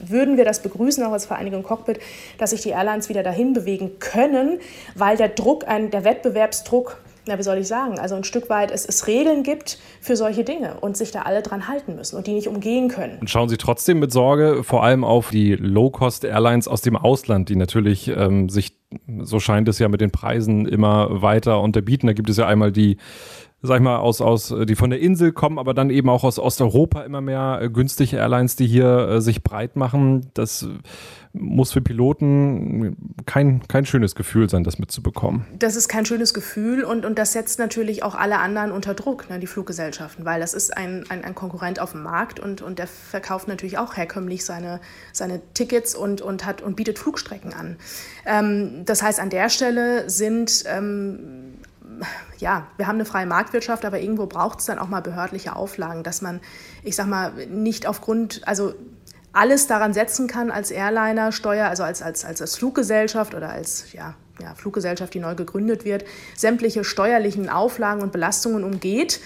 würden 0.05 0.37
wir 0.37 0.45
das 0.45 0.61
begrüßen, 0.61 1.03
auch 1.03 1.11
als 1.11 1.25
Vereinigung 1.25 1.63
Cockpit, 1.63 1.99
dass 2.37 2.51
sich 2.51 2.61
die 2.61 2.69
Airlines 2.69 3.09
wieder 3.09 3.23
dahin 3.23 3.53
bewegen 3.53 3.99
können, 3.99 4.59
weil 4.95 5.17
der 5.17 5.29
Druck, 5.29 5.67
ein, 5.67 5.89
der 5.89 6.03
Wettbewerbsdruck 6.03 6.97
na, 7.27 7.37
wie 7.37 7.43
soll 7.43 7.57
ich 7.57 7.67
sagen, 7.67 7.99
also 7.99 8.15
ein 8.15 8.23
Stück 8.23 8.49
weit 8.49 8.71
es, 8.71 8.85
es 8.85 9.07
Regeln 9.07 9.43
gibt 9.43 9.79
für 10.01 10.15
solche 10.15 10.43
Dinge 10.43 10.79
und 10.79 10.97
sich 10.97 11.11
da 11.11 11.23
alle 11.23 11.41
dran 11.41 11.67
halten 11.67 11.95
müssen 11.95 12.15
und 12.15 12.27
die 12.27 12.33
nicht 12.33 12.47
umgehen 12.47 12.87
können. 12.87 13.19
Und 13.19 13.29
schauen 13.29 13.49
Sie 13.49 13.57
trotzdem 13.57 13.99
mit 13.99 14.11
Sorge 14.11 14.63
vor 14.63 14.83
allem 14.83 15.03
auf 15.03 15.29
die 15.29 15.55
Low-Cost-Airlines 15.55 16.67
aus 16.67 16.81
dem 16.81 16.95
Ausland, 16.95 17.49
die 17.49 17.55
natürlich 17.55 18.07
ähm, 18.07 18.49
sich, 18.49 18.77
so 19.19 19.39
scheint 19.39 19.67
es 19.67 19.79
ja, 19.79 19.87
mit 19.89 20.01
den 20.01 20.11
Preisen 20.11 20.65
immer 20.65 21.21
weiter 21.21 21.61
unterbieten. 21.61 22.07
Da 22.07 22.13
gibt 22.13 22.29
es 22.29 22.37
ja 22.37 22.47
einmal 22.47 22.71
die 22.71 22.97
sag 23.61 23.77
ich 23.77 23.83
mal, 23.83 23.97
aus, 23.97 24.21
aus, 24.21 24.53
die 24.67 24.75
von 24.75 24.91
der 24.91 24.99
Insel 24.99 25.31
kommen, 25.31 25.57
aber 25.57 25.73
dann 25.73 25.89
eben 25.89 26.09
auch 26.09 26.23
aus 26.23 26.37
Osteuropa 26.37 27.01
immer 27.01 27.21
mehr 27.21 27.59
äh, 27.61 27.69
günstige 27.69 28.17
Airlines, 28.17 28.55
die 28.55 28.67
hier 28.67 29.09
äh, 29.09 29.21
sich 29.21 29.43
breit 29.43 29.75
machen. 29.75 30.29
Das 30.35 30.67
muss 31.33 31.71
für 31.71 31.81
Piloten 31.81 32.95
kein, 33.25 33.67
kein 33.67 33.85
schönes 33.85 34.15
Gefühl 34.15 34.49
sein, 34.49 34.63
das 34.63 34.79
mitzubekommen. 34.79 35.45
Das 35.57 35.75
ist 35.75 35.87
kein 35.87 36.05
schönes 36.05 36.33
Gefühl 36.33 36.83
und, 36.83 37.05
und 37.05 37.17
das 37.17 37.33
setzt 37.33 37.59
natürlich 37.59 38.03
auch 38.03 38.15
alle 38.15 38.39
anderen 38.39 38.71
unter 38.71 38.93
Druck, 38.93 39.29
ne, 39.29 39.39
die 39.39 39.47
Fluggesellschaften, 39.47 40.25
weil 40.25 40.39
das 40.39 40.53
ist 40.53 40.75
ein, 40.75 41.05
ein, 41.09 41.23
ein, 41.23 41.35
Konkurrent 41.35 41.79
auf 41.79 41.91
dem 41.91 42.03
Markt 42.03 42.39
und, 42.39 42.61
und 42.61 42.79
der 42.79 42.87
verkauft 42.87 43.47
natürlich 43.47 43.77
auch 43.77 43.97
herkömmlich 43.97 44.45
seine, 44.45 44.79
seine 45.13 45.41
Tickets 45.53 45.95
und, 45.95 46.21
und, 46.21 46.45
hat, 46.45 46.61
und 46.61 46.75
bietet 46.75 46.99
Flugstrecken 46.99 47.53
an. 47.53 47.77
Ähm, 48.25 48.83
das 48.85 49.01
heißt, 49.01 49.19
an 49.19 49.29
der 49.29 49.49
Stelle 49.49 50.09
sind 50.09 50.63
ähm, 50.67 51.56
ja, 52.37 52.67
wir 52.77 52.87
haben 52.87 52.95
eine 52.95 53.05
freie 53.05 53.25
Marktwirtschaft, 53.25 53.85
aber 53.85 53.99
irgendwo 53.99 54.25
braucht 54.25 54.59
es 54.59 54.65
dann 54.65 54.79
auch 54.79 54.87
mal 54.87 55.01
behördliche 55.01 55.55
Auflagen, 55.55 56.03
dass 56.03 56.21
man, 56.21 56.39
ich 56.83 56.95
sag 56.95 57.07
mal, 57.07 57.31
nicht 57.47 57.87
aufgrund, 57.87 58.41
also 58.47 58.73
alles 59.33 59.67
daran 59.67 59.93
setzen 59.93 60.27
kann 60.27 60.51
als 60.51 60.71
Airliner, 60.71 61.31
Steuer, 61.31 61.67
also 61.67 61.83
als, 61.83 62.01
als, 62.01 62.25
als, 62.25 62.41
als 62.41 62.55
Fluggesellschaft 62.55 63.35
oder 63.35 63.49
als 63.49 63.91
ja, 63.93 64.15
ja, 64.41 64.55
Fluggesellschaft, 64.55 65.13
die 65.13 65.19
neu 65.19 65.35
gegründet 65.35 65.85
wird, 65.85 66.05
sämtliche 66.35 66.83
steuerlichen 66.83 67.49
Auflagen 67.49 68.01
und 68.01 68.11
Belastungen 68.11 68.63
umgeht, 68.63 69.19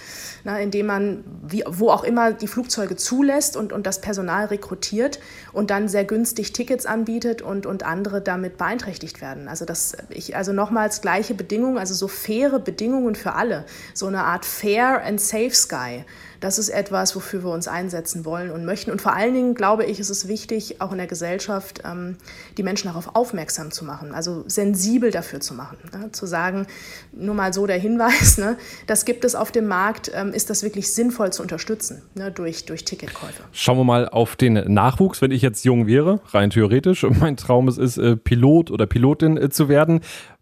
na, 0.44 0.58
indem 0.58 0.86
man 0.86 1.24
wie, 1.42 1.64
wo 1.66 1.90
auch 1.90 2.04
immer 2.04 2.32
die 2.32 2.48
Flugzeuge 2.48 2.96
zulässt 2.96 3.56
und, 3.56 3.72
und 3.72 3.86
das 3.86 4.00
Personal 4.00 4.46
rekrutiert 4.46 5.20
und 5.52 5.70
dann 5.70 5.88
sehr 5.88 6.04
günstig 6.04 6.52
Tickets 6.52 6.86
anbietet 6.86 7.42
und, 7.42 7.66
und 7.66 7.84
andere 7.84 8.20
damit 8.20 8.56
beeinträchtigt 8.56 9.20
werden. 9.20 9.48
Also, 9.48 9.64
das, 9.64 9.96
ich, 10.08 10.36
also 10.36 10.52
nochmals 10.52 11.00
gleiche 11.00 11.34
Bedingungen, 11.34 11.78
also 11.78 11.94
so 11.94 12.08
faire 12.08 12.58
Bedingungen 12.58 13.14
für 13.14 13.34
alle, 13.34 13.64
so 13.94 14.06
eine 14.06 14.24
Art 14.24 14.44
Fair 14.44 15.02
and 15.04 15.20
Safe 15.20 15.54
Sky 15.54 16.04
das 16.42 16.58
ist 16.58 16.68
etwas, 16.68 17.14
wofür 17.14 17.44
wir 17.44 17.50
uns 17.50 17.68
einsetzen 17.68 18.24
wollen 18.24 18.50
und 18.50 18.64
möchten. 18.64 18.90
Und 18.90 19.00
vor 19.00 19.14
allen 19.14 19.32
Dingen, 19.32 19.54
glaube 19.54 19.84
ich, 19.84 20.00
ist 20.00 20.10
es 20.10 20.26
wichtig, 20.26 20.80
auch 20.80 20.90
in 20.90 20.98
der 20.98 21.06
Gesellschaft 21.06 21.82
ähm, 21.84 22.16
die 22.58 22.64
Menschen 22.64 22.88
darauf 22.88 23.14
aufmerksam 23.14 23.70
zu 23.70 23.84
machen, 23.84 24.12
also 24.12 24.42
sensibel 24.48 25.12
dafür 25.12 25.40
zu 25.40 25.54
machen. 25.54 25.78
Ne? 25.92 26.10
Zu 26.10 26.26
sagen, 26.26 26.66
nur 27.12 27.36
mal 27.36 27.52
so 27.52 27.66
der 27.66 27.78
Hinweis, 27.78 28.38
ne? 28.38 28.56
das 28.88 29.04
gibt 29.04 29.24
es 29.24 29.36
auf 29.36 29.52
dem 29.52 29.68
Markt, 29.68 30.10
ähm, 30.14 30.32
ist 30.32 30.50
das 30.50 30.64
wirklich 30.64 30.92
sinnvoll 30.92 31.32
zu 31.32 31.42
unterstützen 31.42 32.02
ne? 32.14 32.32
durch, 32.32 32.66
durch 32.66 32.84
Ticketkäufe. 32.84 33.44
Schauen 33.52 33.78
wir 33.78 33.84
mal 33.84 34.08
auf 34.08 34.34
den 34.34 34.54
Nachwuchs. 34.54 35.22
Wenn 35.22 35.30
ich 35.30 35.42
jetzt 35.42 35.64
jung 35.64 35.86
wäre, 35.86 36.20
rein 36.30 36.50
theoretisch, 36.50 37.04
und 37.04 37.20
mein 37.20 37.36
Traum 37.36 37.68
ist 37.68 37.78
es, 37.78 37.98
äh, 37.98 38.16
Pilot 38.16 38.72
oder 38.72 38.86
Pilotin 38.86 39.36
äh, 39.36 39.48
zu 39.48 39.68
werden, 39.68 40.00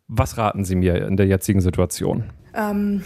was 0.09 0.39
raten 0.39 0.65
Sie 0.65 0.77
mir 0.77 1.07
in 1.07 1.19
der 1.19 1.27
jetzigen 1.27 1.61
Situation? 1.61 2.25
Ähm, 2.55 3.05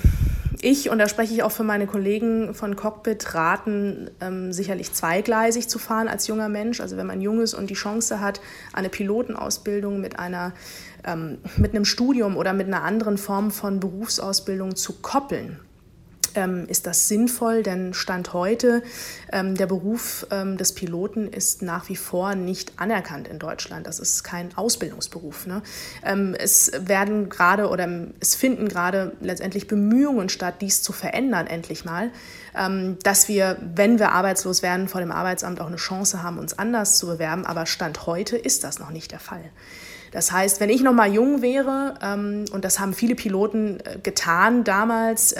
ich, 0.65 0.91
und 0.91 0.99
da 0.99 1.09
spreche 1.09 1.35
ich 1.35 1.43
auch 1.43 1.53
für 1.53 1.63
meine 1.63 1.87
Kollegen 1.87 2.55
von 2.55 2.75
Cockpit, 2.75 3.35
raten, 3.35 4.11
ähm, 4.21 4.53
sicherlich 4.53 4.93
zweigleisig 4.93 5.69
zu 5.69 5.79
fahren 5.79 6.09
als 6.09 6.27
junger 6.27 6.49
Mensch. 6.49 6.81
Also 6.81 6.97
wenn 6.97 7.07
man 7.07 7.21
jung 7.21 7.41
ist 7.41 7.55
und 7.55 7.69
die 7.69 7.75
Chance 7.75 8.21
hat, 8.21 8.41
eine 8.73 8.89
Pilotenausbildung 8.89 10.01
mit 10.01 10.19
einer 10.19 10.53
ähm, 11.05 11.39
mit 11.57 11.75
einem 11.75 11.85
Studium 11.85 12.37
oder 12.37 12.55
mit 12.55 12.67
einer 12.67 12.83
anderen 12.83 13.19
Form 13.19 13.51
von 13.51 13.79
Berufsausbildung 13.79 14.75
zu 14.75 14.95
koppeln, 15.03 15.61
ähm, 16.35 16.67
ist 16.69 16.87
das 16.87 17.09
sinnvoll, 17.09 17.63
denn 17.63 17.95
Stand 17.95 18.33
heute, 18.33 18.83
ähm, 19.33 19.57
der 19.57 19.67
Beruf 19.67 20.27
ähm, 20.31 20.57
des 20.57 20.75
Piloten 20.75 21.29
ist 21.29 21.63
nach 21.63 21.89
wie 21.89 21.97
vor 21.97 22.35
nicht 22.35 22.73
anerkannt 22.77 23.29
in 23.29 23.39
Deutschland. 23.39 23.87
Das 23.87 23.99
ist 23.99 24.25
kein 24.25 24.57
Ausbildungsberuf. 24.57 25.47
Ne? 25.47 25.63
Ähm, 26.05 26.35
es 26.39 26.73
werden 26.79 27.29
gerade 27.29 27.69
oder 27.69 27.89
es 28.21 28.35
finden 28.35 28.69
gerade 28.69 29.13
letztendlich 29.21 29.69
Bemühungen 29.69 30.29
statt, 30.29 30.57
dies 30.61 30.83
zu 30.83 30.93
verändern, 30.93 31.47
endlich 31.47 31.85
mal, 31.85 32.11
ähm, 32.57 32.99
dass 33.03 33.29
wir, 33.29 33.59
wenn 33.75 33.99
wir 33.99 34.13
arbeitslos 34.13 34.63
werden, 34.63 34.89
vor 34.89 35.01
dem 35.01 35.11
Arbeitsamt 35.13 35.61
auch 35.61 35.67
eine 35.67 35.77
Chance 35.77 36.23
haben, 36.23 36.39
uns 36.39 36.59
anders 36.59 36.99
zu 36.99 37.07
bewerben. 37.07 37.47
Aber 37.47 37.67
Stand 37.67 38.07
heute 38.07 38.37
ist 38.37 38.65
das 38.65 38.79
noch 38.79 38.91
nicht 38.91 39.13
der 39.13 39.21
Fall. 39.21 39.51
Das 40.15 40.31
heißt, 40.31 40.61
wenn 40.61 40.71
ich 40.71 40.81
noch 40.81 40.93
mal 40.93 41.13
jung 41.13 41.43
wäre, 41.43 41.95
ähm, 42.01 42.45
und 42.53 42.65
das 42.65 42.79
haben 42.79 42.95
viele 42.95 43.17
Piloten 43.17 43.81
äh, 43.81 43.99
getan 44.01 44.63
damals, 44.63 45.35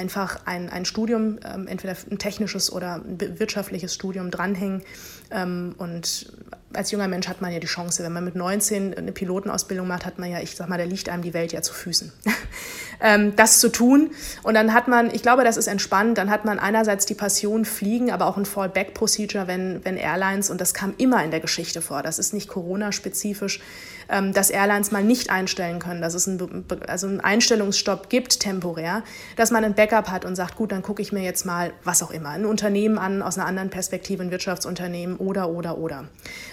einfach 0.00 0.40
ein, 0.46 0.70
ein 0.70 0.86
Studium, 0.86 1.38
ähm, 1.44 1.66
entweder 1.66 1.94
ein 2.10 2.18
technisches 2.18 2.72
oder 2.72 2.94
ein 2.94 3.38
wirtschaftliches 3.38 3.94
Studium 3.94 4.30
dranhängen. 4.30 4.82
Ähm, 5.30 5.74
und 5.76 6.32
als 6.72 6.90
junger 6.90 7.06
Mensch 7.06 7.28
hat 7.28 7.42
man 7.42 7.52
ja 7.52 7.58
die 7.58 7.66
Chance, 7.66 8.02
wenn 8.02 8.12
man 8.12 8.24
mit 8.24 8.34
19 8.34 8.94
eine 8.94 9.12
Pilotenausbildung 9.12 9.86
macht, 9.86 10.06
hat 10.06 10.18
man 10.18 10.30
ja, 10.30 10.40
ich 10.40 10.56
sag 10.56 10.68
mal, 10.68 10.78
da 10.78 10.84
liegt 10.84 11.08
einem 11.08 11.22
die 11.22 11.34
Welt 11.34 11.52
ja 11.52 11.60
zu 11.60 11.74
Füßen. 11.74 12.12
ähm, 13.00 13.36
das 13.36 13.60
zu 13.60 13.68
tun. 13.68 14.10
Und 14.42 14.54
dann 14.54 14.72
hat 14.72 14.88
man, 14.88 15.12
ich 15.14 15.22
glaube, 15.22 15.44
das 15.44 15.56
ist 15.56 15.66
entspannt, 15.66 16.16
dann 16.16 16.30
hat 16.30 16.44
man 16.44 16.58
einerseits 16.58 17.04
die 17.06 17.14
Passion 17.14 17.64
Fliegen, 17.64 18.10
aber 18.10 18.26
auch 18.26 18.36
ein 18.38 18.46
Fallback-Procedure, 18.46 19.46
wenn, 19.46 19.84
wenn 19.84 19.96
Airlines, 19.96 20.48
und 20.48 20.60
das 20.60 20.72
kam 20.72 20.94
immer 20.96 21.22
in 21.24 21.30
der 21.30 21.40
Geschichte 21.40 21.82
vor, 21.82 22.02
das 22.02 22.18
ist 22.18 22.32
nicht 22.32 22.48
Corona-spezifisch, 22.48 23.60
ähm, 24.08 24.32
dass 24.32 24.50
Airlines 24.50 24.90
mal 24.90 25.04
nicht 25.04 25.30
einstellen 25.30 25.78
können, 25.78 26.00
dass 26.00 26.14
es 26.14 26.28
einen, 26.28 26.64
also 26.86 27.06
einen 27.06 27.20
Einstellungsstopp 27.20 28.10
gibt 28.10 28.40
temporär, 28.40 29.02
dass 29.36 29.50
man 29.50 29.64
ein 29.64 29.74
Backup 29.90 30.10
hat 30.10 30.24
und 30.24 30.36
sagt, 30.36 30.56
gut, 30.56 30.72
dann 30.72 30.82
gucke 30.82 31.02
ich 31.02 31.12
mir 31.12 31.22
jetzt 31.22 31.44
mal 31.44 31.72
was 31.84 32.02
auch 32.02 32.10
immer, 32.10 32.30
ein 32.30 32.46
Unternehmen 32.46 32.98
an 32.98 33.22
aus 33.22 33.36
einer 33.36 33.46
anderen 33.46 33.70
Perspektive, 33.70 34.22
ein 34.22 34.30
Wirtschaftsunternehmen 34.30 35.16
oder, 35.16 35.50
oder, 35.50 35.78
oder. 35.78 36.04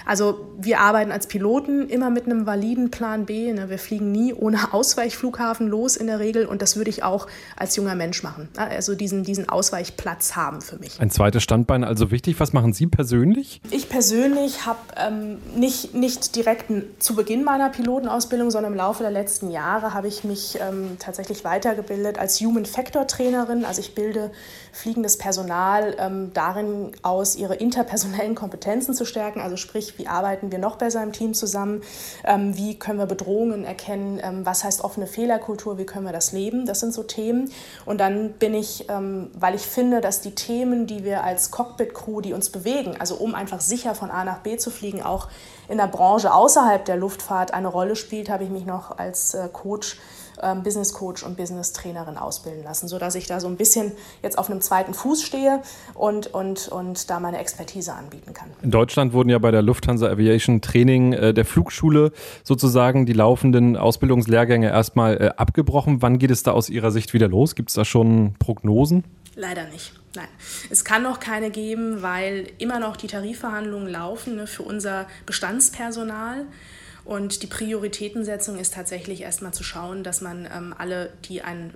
Also 0.05 0.47
wir 0.57 0.79
arbeiten 0.79 1.11
als 1.11 1.27
Piloten 1.27 1.89
immer 1.89 2.09
mit 2.09 2.25
einem 2.25 2.45
validen 2.45 2.91
Plan 2.91 3.25
B. 3.25 3.53
Ne? 3.53 3.69
Wir 3.69 3.79
fliegen 3.79 4.11
nie 4.11 4.33
ohne 4.33 4.57
Ausweichflughafen 4.73 5.67
los 5.67 5.95
in 5.95 6.07
der 6.07 6.19
Regel 6.19 6.45
und 6.45 6.61
das 6.61 6.75
würde 6.75 6.89
ich 6.89 7.03
auch 7.03 7.27
als 7.55 7.75
junger 7.75 7.95
Mensch 7.95 8.23
machen. 8.23 8.49
Also 8.57 8.95
diesen, 8.95 9.23
diesen 9.23 9.49
Ausweichplatz 9.49 10.35
haben 10.35 10.61
für 10.61 10.77
mich. 10.77 10.99
Ein 10.99 11.11
zweites 11.11 11.43
Standbein 11.43 11.83
also 11.83 12.11
wichtig. 12.11 12.39
Was 12.39 12.53
machen 12.53 12.73
Sie 12.73 12.87
persönlich? 12.87 13.61
Ich 13.71 13.89
persönlich 13.89 14.65
habe 14.65 14.79
ähm, 14.95 15.37
nicht, 15.55 15.93
nicht 15.93 16.35
direkt 16.35 16.65
zu 16.99 17.15
Beginn 17.15 17.43
meiner 17.43 17.69
Pilotenausbildung, 17.69 18.51
sondern 18.51 18.73
im 18.73 18.77
Laufe 18.77 19.03
der 19.03 19.11
letzten 19.11 19.51
Jahre 19.51 19.93
habe 19.93 20.07
ich 20.07 20.23
mich 20.23 20.57
ähm, 20.59 20.97
tatsächlich 20.99 21.43
weitergebildet 21.43 22.17
als 22.17 22.39
Human 22.41 22.65
Factor 22.65 23.07
Trainerin. 23.17 23.65
Also 23.65 23.81
ich 23.81 23.95
bilde 23.95 24.31
fliegendes 24.71 25.17
Personal 25.17 25.95
ähm, 25.97 26.31
darin 26.33 26.91
aus, 27.01 27.35
ihre 27.35 27.55
interpersonellen 27.55 28.35
Kompetenzen 28.35 28.93
zu 28.93 29.05
stärken. 29.05 29.41
Also 29.41 29.57
sprich, 29.57 29.97
wie 29.97 30.07
arbeiten 30.07 30.51
wir 30.51 30.59
noch 30.59 30.77
besser 30.77 31.01
im 31.01 31.11
Team 31.11 31.33
zusammen? 31.33 31.81
Ähm, 32.23 32.55
wie 32.55 32.77
können 32.77 32.99
wir 32.99 33.07
Bedrohungen 33.07 33.65
erkennen? 33.65 34.19
Ähm, 34.23 34.45
was 34.45 34.63
heißt 34.63 34.83
offene 34.83 35.07
Fehlerkultur? 35.07 35.77
Wie 35.77 35.85
können 35.85 36.05
wir 36.05 36.13
das 36.13 36.31
leben? 36.31 36.65
Das 36.65 36.79
sind 36.79 36.93
so 36.93 37.03
Themen. 37.03 37.51
Und 37.85 37.99
dann 37.99 38.33
bin 38.33 38.53
ich, 38.53 38.89
ähm, 38.89 39.31
weil 39.33 39.55
ich 39.55 39.63
finde, 39.63 40.01
dass 40.01 40.21
die 40.21 40.35
Themen, 40.35 40.87
die 40.87 41.03
wir 41.03 41.23
als 41.23 41.51
Cockpit-Crew, 41.51 42.21
die 42.21 42.33
uns 42.33 42.49
bewegen, 42.49 42.95
also 42.99 43.15
um 43.15 43.33
einfach 43.33 43.61
sicher 43.61 43.95
von 43.95 44.11
A 44.11 44.23
nach 44.23 44.39
B 44.39 44.57
zu 44.57 44.69
fliegen, 44.69 45.01
auch 45.01 45.27
in 45.69 45.77
der 45.77 45.87
Branche 45.87 46.33
außerhalb 46.33 46.85
der 46.85 46.97
Luftfahrt 46.97 47.53
eine 47.53 47.67
Rolle 47.67 47.95
spielt, 47.95 48.29
habe 48.29 48.43
ich 48.43 48.49
mich 48.49 48.65
noch 48.65 48.97
als 48.97 49.33
äh, 49.33 49.49
Coach 49.51 49.97
ähm, 50.41 50.63
Business 50.63 50.93
Coach 50.93 51.23
und 51.23 51.37
Business 51.37 51.73
Trainerin 51.73 52.17
ausbilden 52.17 52.63
lassen, 52.63 52.87
sodass 52.87 53.15
ich 53.15 53.27
da 53.27 53.39
so 53.39 53.47
ein 53.47 53.57
bisschen 53.57 53.91
jetzt 54.23 54.37
auf 54.37 54.49
einem 54.49 54.61
zweiten 54.61 54.93
Fuß 54.93 55.23
stehe 55.23 55.61
und, 55.93 56.27
und, 56.27 56.67
und 56.67 57.09
da 57.09 57.19
meine 57.19 57.39
Expertise 57.39 57.93
anbieten 57.93 58.33
kann. 58.33 58.49
In 58.61 58.71
Deutschland 58.71 59.13
wurden 59.13 59.29
ja 59.29 59.39
bei 59.39 59.51
der 59.51 59.61
Lufthansa 59.61 60.07
Aviation 60.07 60.61
Training 60.61 61.13
äh, 61.13 61.33
der 61.33 61.45
Flugschule 61.45 62.11
sozusagen 62.43 63.05
die 63.05 63.13
laufenden 63.13 63.77
Ausbildungslehrgänge 63.77 64.69
erstmal 64.69 65.17
äh, 65.17 65.29
abgebrochen. 65.37 66.01
Wann 66.01 66.19
geht 66.19 66.31
es 66.31 66.43
da 66.43 66.51
aus 66.51 66.69
Ihrer 66.69 66.91
Sicht 66.91 67.13
wieder 67.13 67.27
los? 67.27 67.55
Gibt 67.55 67.69
es 67.69 67.75
da 67.75 67.85
schon 67.85 68.35
Prognosen? 68.39 69.03
Leider 69.35 69.65
nicht. 69.65 69.93
Nein, 70.15 70.27
es 70.71 70.83
kann 70.83 71.03
noch 71.03 71.19
keine 71.19 71.51
geben, 71.51 72.01
weil 72.01 72.47
immer 72.57 72.79
noch 72.79 72.97
die 72.97 73.05
Tarifverhandlungen 73.05 73.87
laufen 73.87 74.35
ne, 74.35 74.47
für 74.47 74.63
unser 74.63 75.05
Bestandspersonal. 75.27 76.45
Und 77.07 77.41
die 77.41 77.47
Prioritätensetzung 77.47 78.59
ist 78.59 78.73
tatsächlich 78.73 79.21
erstmal 79.21 79.53
zu 79.53 79.63
schauen, 79.63 80.03
dass 80.03 80.19
man 80.19 80.45
ähm, 80.53 80.75
alle, 80.77 81.13
die 81.23 81.41
einen 81.41 81.73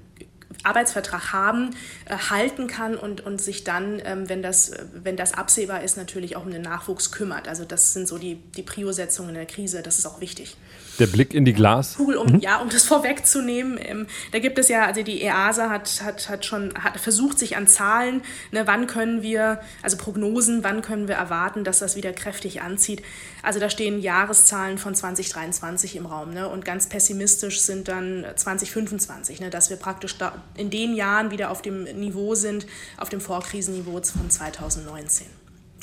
Arbeitsvertrag 0.64 1.34
haben, 1.34 1.72
äh, 2.06 2.16
halten 2.16 2.68
kann 2.68 2.96
und, 2.96 3.22
und 3.22 3.42
sich 3.42 3.64
dann, 3.64 4.02
ähm, 4.04 4.30
wenn, 4.30 4.42
das, 4.42 4.72
wenn 4.94 5.18
das 5.18 5.34
absehbar 5.34 5.84
ist, 5.84 5.98
natürlich 5.98 6.36
auch 6.36 6.46
um 6.46 6.52
den 6.52 6.62
Nachwuchs 6.62 7.12
kümmert. 7.12 7.48
Also 7.48 7.66
das 7.66 7.94
sind 7.94 8.08
so 8.08 8.18
die, 8.18 8.36
die 8.56 8.64
Prio-Setzungen 8.64 9.30
in 9.30 9.36
der 9.36 9.46
Krise, 9.46 9.82
das 9.82 10.00
ist 10.00 10.06
auch 10.06 10.22
wichtig. 10.22 10.58
Der 11.00 11.08
Blick 11.08 11.34
in 11.34 11.46
die 11.46 11.54
Glas. 11.54 11.96
Cool, 11.98 12.16
um, 12.16 12.34
mhm. 12.34 12.40
ja, 12.40 12.58
um 12.58 12.70
das 12.70 12.84
vorwegzunehmen. 12.88 13.80
Ähm, 13.82 14.08
da 14.32 14.40
gibt 14.40 14.60
es 14.60 14.68
ja, 14.68 14.86
also 14.86 15.04
die 15.04 15.22
EASA 15.22 15.70
hat, 15.70 16.02
hat, 16.04 16.30
hat 16.30 16.46
schon 16.46 16.74
hat 16.76 17.00
versucht, 17.00 17.40
sich 17.40 17.58
an 17.58 17.68
Zahlen, 17.68 18.22
ne, 18.52 18.68
wann 18.68 18.88
können 18.88 19.22
wir, 19.22 19.62
also 19.82 19.98
Prognosen, 19.98 20.64
wann 20.64 20.82
können 20.82 21.08
wir 21.08 21.16
erwarten, 21.16 21.64
dass 21.64 21.80
das 21.80 21.96
wieder 21.96 22.14
kräftig 22.14 22.62
anzieht. 22.62 23.02
Also 23.42 23.60
da 23.60 23.70
stehen 23.70 24.00
Jahreszahlen 24.00 24.78
von 24.78 24.94
2023 24.94 25.96
im 25.96 26.06
Raum. 26.06 26.34
Ne, 26.34 26.48
und 26.48 26.66
ganz 26.66 26.88
pessimistisch 26.88 27.62
sind 27.62 27.88
dann 27.88 28.26
2025, 28.36 29.40
ne, 29.40 29.50
dass 29.50 29.70
wir 29.70 29.78
praktisch 29.78 30.18
da 30.18 30.44
in 30.62 30.70
den 30.70 30.96
Jahren 30.96 31.32
wieder 31.32 31.52
auf 31.52 31.62
dem 31.62 31.84
Niveau 31.84 32.36
sind, 32.36 32.66
auf 32.98 33.10
dem 33.10 33.20
Vorkrisenniveau 33.20 34.02
von 34.02 34.30
2019. 34.30 35.28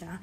Ja. 0.01 0.21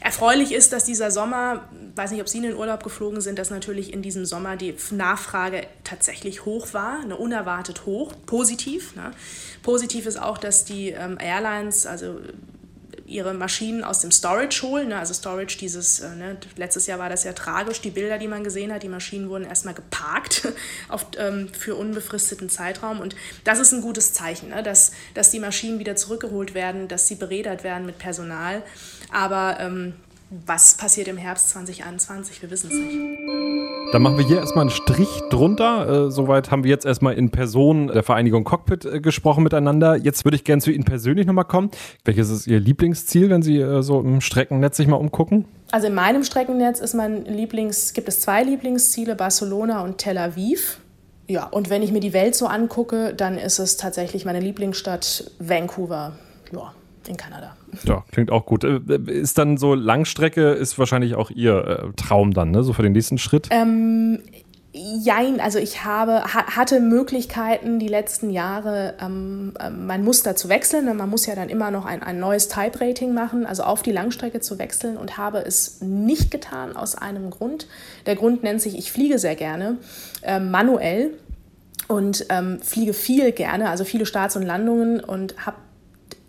Erfreulich 0.00 0.52
ist, 0.52 0.72
dass 0.72 0.84
dieser 0.84 1.10
Sommer, 1.10 1.68
weiß 1.96 2.12
nicht, 2.12 2.20
ob 2.20 2.28
Sie 2.28 2.38
in 2.38 2.44
den 2.44 2.56
Urlaub 2.56 2.82
geflogen 2.82 3.20
sind, 3.20 3.38
dass 3.38 3.50
natürlich 3.50 3.92
in 3.92 4.00
diesem 4.00 4.24
Sommer 4.24 4.56
die 4.56 4.74
Nachfrage 4.90 5.66
tatsächlich 5.84 6.44
hoch 6.44 6.72
war, 6.72 7.00
eine 7.00 7.16
unerwartet 7.16 7.84
hoch, 7.84 8.14
positiv. 8.26 8.96
Ne? 8.96 9.10
Positiv 9.62 10.06
ist 10.06 10.20
auch, 10.20 10.38
dass 10.38 10.64
die 10.64 10.90
ähm, 10.90 11.18
Airlines, 11.20 11.84
also 11.84 12.20
ihre 13.08 13.32
Maschinen 13.34 13.82
aus 13.82 14.00
dem 14.00 14.10
Storage 14.10 14.62
holen. 14.62 14.88
Ne? 14.88 14.98
Also 14.98 15.14
Storage, 15.14 15.56
dieses, 15.58 16.00
äh, 16.00 16.14
ne? 16.14 16.36
letztes 16.56 16.86
Jahr 16.86 16.98
war 16.98 17.08
das 17.08 17.24
ja 17.24 17.32
tragisch, 17.32 17.80
die 17.80 17.90
Bilder, 17.90 18.18
die 18.18 18.28
man 18.28 18.44
gesehen 18.44 18.72
hat, 18.72 18.82
die 18.82 18.88
Maschinen 18.88 19.28
wurden 19.30 19.44
erstmal 19.44 19.74
geparkt 19.74 20.48
auf, 20.88 21.06
ähm, 21.16 21.48
für 21.48 21.74
unbefristeten 21.74 22.50
Zeitraum. 22.50 23.00
Und 23.00 23.16
das 23.44 23.58
ist 23.58 23.72
ein 23.72 23.80
gutes 23.80 24.12
Zeichen, 24.12 24.50
ne? 24.50 24.62
dass, 24.62 24.92
dass 25.14 25.30
die 25.30 25.40
Maschinen 25.40 25.78
wieder 25.78 25.96
zurückgeholt 25.96 26.54
werden, 26.54 26.86
dass 26.88 27.08
sie 27.08 27.14
beredert 27.14 27.64
werden 27.64 27.86
mit 27.86 27.98
Personal. 27.98 28.62
Aber 29.10 29.58
ähm, 29.60 29.94
was 30.30 30.76
passiert 30.76 31.08
im 31.08 31.16
Herbst 31.16 31.50
2021? 31.50 32.42
Wir 32.42 32.50
wissen 32.50 32.70
es 32.70 32.76
nicht. 32.76 33.92
Dann 33.92 34.02
machen 34.02 34.18
wir 34.18 34.26
hier 34.26 34.38
erstmal 34.38 34.62
einen 34.62 34.70
Strich 34.70 35.08
drunter. 35.30 36.06
Äh, 36.06 36.10
soweit 36.10 36.50
haben 36.50 36.64
wir 36.64 36.70
jetzt 36.70 36.84
erstmal 36.84 37.14
in 37.14 37.30
Person 37.30 37.88
der 37.88 38.02
Vereinigung 38.02 38.44
Cockpit 38.44 38.84
äh, 38.84 39.00
gesprochen 39.00 39.42
miteinander. 39.42 39.96
Jetzt 39.96 40.24
würde 40.24 40.36
ich 40.36 40.44
gerne 40.44 40.60
zu 40.60 40.70
Ihnen 40.70 40.84
persönlich 40.84 41.26
nochmal 41.26 41.46
kommen. 41.46 41.70
Welches 42.04 42.28
ist 42.30 42.46
Ihr 42.46 42.60
Lieblingsziel, 42.60 43.30
wenn 43.30 43.42
Sie 43.42 43.58
äh, 43.58 43.82
so 43.82 44.00
im 44.00 44.20
Streckennetz 44.20 44.76
sich 44.76 44.86
mal 44.86 44.96
umgucken? 44.96 45.46
Also 45.70 45.86
in 45.86 45.94
meinem 45.94 46.24
Streckennetz 46.24 46.80
ist 46.80 46.94
mein 46.94 47.24
Lieblings, 47.24 47.94
gibt 47.94 48.08
es 48.08 48.20
zwei 48.20 48.42
Lieblingsziele, 48.42 49.14
Barcelona 49.14 49.82
und 49.82 49.98
Tel 49.98 50.18
Aviv. 50.18 50.80
Ja, 51.26 51.46
und 51.46 51.68
wenn 51.68 51.82
ich 51.82 51.92
mir 51.92 52.00
die 52.00 52.12
Welt 52.12 52.34
so 52.34 52.46
angucke, 52.46 53.14
dann 53.14 53.38
ist 53.38 53.58
es 53.58 53.76
tatsächlich 53.76 54.24
meine 54.24 54.40
Lieblingsstadt 54.40 55.30
Vancouver. 55.38 56.12
Ja, 56.52 56.72
in 57.06 57.16
Kanada. 57.16 57.57
Ja, 57.84 58.04
klingt 58.10 58.30
auch 58.30 58.46
gut. 58.46 58.64
Äh, 58.64 58.80
ist 59.06 59.38
dann 59.38 59.56
so 59.56 59.74
Langstrecke, 59.74 60.52
ist 60.52 60.78
wahrscheinlich 60.78 61.14
auch 61.14 61.30
Ihr 61.30 61.66
äh, 61.66 61.92
Traum 61.96 62.32
dann, 62.32 62.50
ne? 62.50 62.62
so 62.62 62.72
für 62.72 62.82
den 62.82 62.92
nächsten 62.92 63.18
Schritt? 63.18 63.48
Ähm, 63.50 64.20
Jein, 64.70 65.40
also 65.40 65.58
ich 65.58 65.84
habe, 65.84 66.22
hatte 66.24 66.80
Möglichkeiten 66.80 67.78
die 67.78 67.88
letzten 67.88 68.28
Jahre 68.28 68.94
ähm, 69.00 69.54
ähm, 69.60 69.86
mein 69.86 70.04
Muster 70.04 70.36
zu 70.36 70.50
wechseln. 70.50 70.84
Ne, 70.84 70.94
man 70.94 71.08
muss 71.08 71.24
ja 71.24 71.34
dann 71.34 71.48
immer 71.48 71.70
noch 71.70 71.86
ein, 71.86 72.02
ein 72.02 72.20
neues 72.20 72.48
Type-Rating 72.48 73.14
machen, 73.14 73.46
also 73.46 73.62
auf 73.62 73.82
die 73.82 73.92
Langstrecke 73.92 74.40
zu 74.40 74.58
wechseln 74.58 74.98
und 74.98 75.16
habe 75.16 75.38
es 75.38 75.80
nicht 75.80 76.30
getan 76.30 76.76
aus 76.76 76.94
einem 76.94 77.30
Grund. 77.30 77.66
Der 78.04 78.14
Grund 78.14 78.42
nennt 78.42 78.60
sich, 78.60 78.76
ich 78.76 78.92
fliege 78.92 79.18
sehr 79.18 79.36
gerne 79.36 79.78
äh, 80.22 80.38
manuell 80.38 81.14
und 81.88 82.26
ähm, 82.28 82.60
fliege 82.60 82.92
viel 82.92 83.32
gerne, 83.32 83.70
also 83.70 83.84
viele 83.84 84.04
Starts 84.04 84.36
und 84.36 84.42
Landungen 84.42 85.00
und 85.00 85.46
habe 85.46 85.56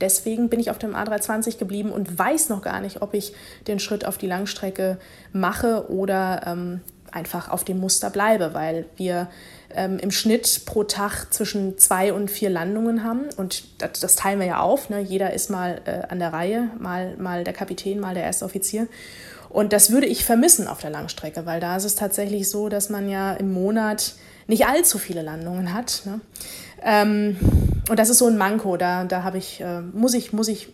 deswegen 0.02 0.50
bin 0.50 0.60
ich 0.60 0.72
auf 0.72 0.80
dem 0.80 0.96
A320 0.96 1.58
geblieben 1.58 1.92
und 1.92 2.18
weiß 2.18 2.50
noch 2.50 2.62
gar 2.62 2.82
nicht, 2.82 3.02
ob 3.02 3.14
ich 3.14 3.34
den 3.68 3.80
Schritt 3.80 4.06
auf 4.06 4.18
die 4.18 4.28
Langstrecke 4.28 4.98
mache 5.34 5.90
oder 5.90 6.42
ähm, 6.46 6.82
einfach 7.12 7.50
auf 7.50 7.64
dem 7.64 7.80
Muster 7.80 8.10
bleibe, 8.10 8.54
weil 8.54 8.86
wir 8.96 9.30
ähm, 9.74 10.00
im 10.00 10.12
Schnitt 10.12 10.62
pro 10.66 10.84
Tag 10.84 11.34
zwischen 11.34 11.78
zwei 11.78 12.14
und 12.14 12.30
vier 12.32 12.50
Landungen 12.50 13.04
haben 13.04 13.26
und 13.38 13.64
das, 13.80 14.00
das 14.00 14.16
teilen 14.16 14.40
wir 14.40 14.48
ja 14.48 14.60
auf. 14.60 14.90
Ne? 14.90 15.00
Jeder 15.00 15.34
ist 15.34 15.50
mal 15.50 15.82
äh, 15.86 16.08
an 16.08 16.20
der 16.20 16.34
Reihe, 16.34 16.70
mal, 16.80 17.16
mal 17.18 17.44
der 17.44 17.54
Kapitän, 17.54 18.00
mal 18.00 18.14
der 18.14 18.24
erste 18.24 18.46
Offizier. 18.46 18.88
Und 19.50 19.74
das 19.74 19.92
würde 19.92 20.06
ich 20.06 20.26
vermissen 20.26 20.68
auf 20.68 20.80
der 20.80 20.92
Langstrecke, 20.92 21.46
weil 21.46 21.60
da 21.60 21.76
ist 21.76 21.84
es 21.84 21.96
tatsächlich 21.96 22.50
so, 22.50 22.70
dass 22.70 22.90
man 22.90 23.10
ja 23.10 23.34
im 23.34 23.52
Monat 23.52 24.14
nicht 24.48 24.68
allzu 24.68 24.98
viele 24.98 25.22
Landungen 25.22 25.74
hat. 25.74 26.04
Ne? 26.06 26.22
Ähm, 26.84 27.38
und 27.90 28.00
das 28.00 28.10
ist 28.10 28.20
so 28.20 28.28
ein 28.28 28.38
Manko, 28.38 28.78
da, 28.78 29.04
da 29.04 29.24
habe 29.24 29.38
ich, 29.38 29.62
äh, 29.62 29.82
muss 29.82 30.14
ich, 30.14 30.34
muss 30.34 30.48
ich 30.48 30.70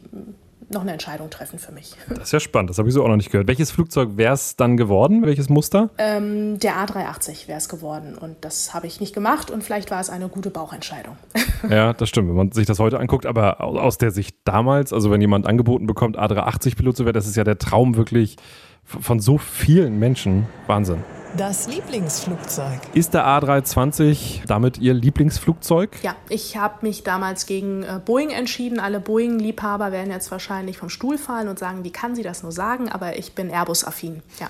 noch 0.69 0.81
eine 0.81 0.93
Entscheidung 0.93 1.29
treffen 1.29 1.59
für 1.59 1.71
mich. 1.71 1.93
Das 2.09 2.25
ist 2.25 2.31
ja 2.31 2.39
spannend, 2.39 2.69
das 2.69 2.77
habe 2.77 2.87
ich 2.87 2.93
so 2.93 3.03
auch 3.03 3.07
noch 3.07 3.15
nicht 3.15 3.31
gehört. 3.31 3.47
Welches 3.47 3.71
Flugzeug 3.71 4.17
wäre 4.17 4.33
es 4.33 4.55
dann 4.55 4.77
geworden? 4.77 5.25
Welches 5.25 5.49
Muster? 5.49 5.89
Ähm, 5.97 6.59
der 6.59 6.73
A380 6.73 7.47
wäre 7.47 7.57
es 7.57 7.69
geworden 7.69 8.17
und 8.17 8.37
das 8.41 8.73
habe 8.73 8.87
ich 8.87 8.99
nicht 8.99 9.13
gemacht 9.13 9.51
und 9.51 9.63
vielleicht 9.63 9.91
war 9.91 9.99
es 9.99 10.09
eine 10.09 10.27
gute 10.29 10.49
Bauchentscheidung. 10.49 11.17
Ja, 11.69 11.93
das 11.93 12.09
stimmt, 12.09 12.29
wenn 12.29 12.35
man 12.35 12.51
sich 12.51 12.67
das 12.67 12.77
heute 12.77 12.99
anguckt, 12.99 13.25
aber 13.25 13.59
aus 13.61 13.97
der 13.97 14.11
Sicht 14.11 14.37
damals, 14.43 14.93
also 14.93 15.09
wenn 15.09 15.19
jemand 15.19 15.47
angeboten 15.47 15.87
bekommt, 15.87 16.19
A380-Pilot 16.19 16.97
zu 16.97 17.05
werden, 17.05 17.15
das 17.15 17.25
ist 17.25 17.37
ja 17.37 17.43
der 17.43 17.57
Traum 17.57 17.95
wirklich 17.95 18.35
von 18.83 19.19
so 19.19 19.39
vielen 19.39 19.97
Menschen. 19.97 20.45
Wahnsinn. 20.67 21.03
Das 21.37 21.67
Lieblingsflugzeug. 21.67 22.79
Ist 22.93 23.13
der 23.13 23.27
A320 23.27 24.47
damit 24.47 24.77
Ihr 24.77 24.93
Lieblingsflugzeug? 24.93 25.89
Ja, 26.01 26.15
ich 26.29 26.55
habe 26.55 26.75
mich 26.85 27.03
damals 27.03 27.45
gegen 27.45 27.83
äh, 27.83 27.99
Boeing 28.05 28.29
entschieden. 28.29 28.79
Alle 28.79 29.01
Boeing-Liebhaber 29.01 29.91
werden 29.91 30.11
jetzt 30.11 30.31
wahrscheinlich 30.31 30.77
vom 30.77 30.87
Stuhl 30.87 31.17
fallen 31.17 31.49
und 31.49 31.59
sagen, 31.59 31.83
wie 31.83 31.91
kann 31.91 32.15
sie 32.15 32.23
das 32.23 32.41
nur 32.41 32.53
sagen? 32.53 32.87
Aber 32.89 33.17
ich 33.17 33.33
bin 33.33 33.49
Airbus-affin. 33.49 34.21
Ja. 34.39 34.49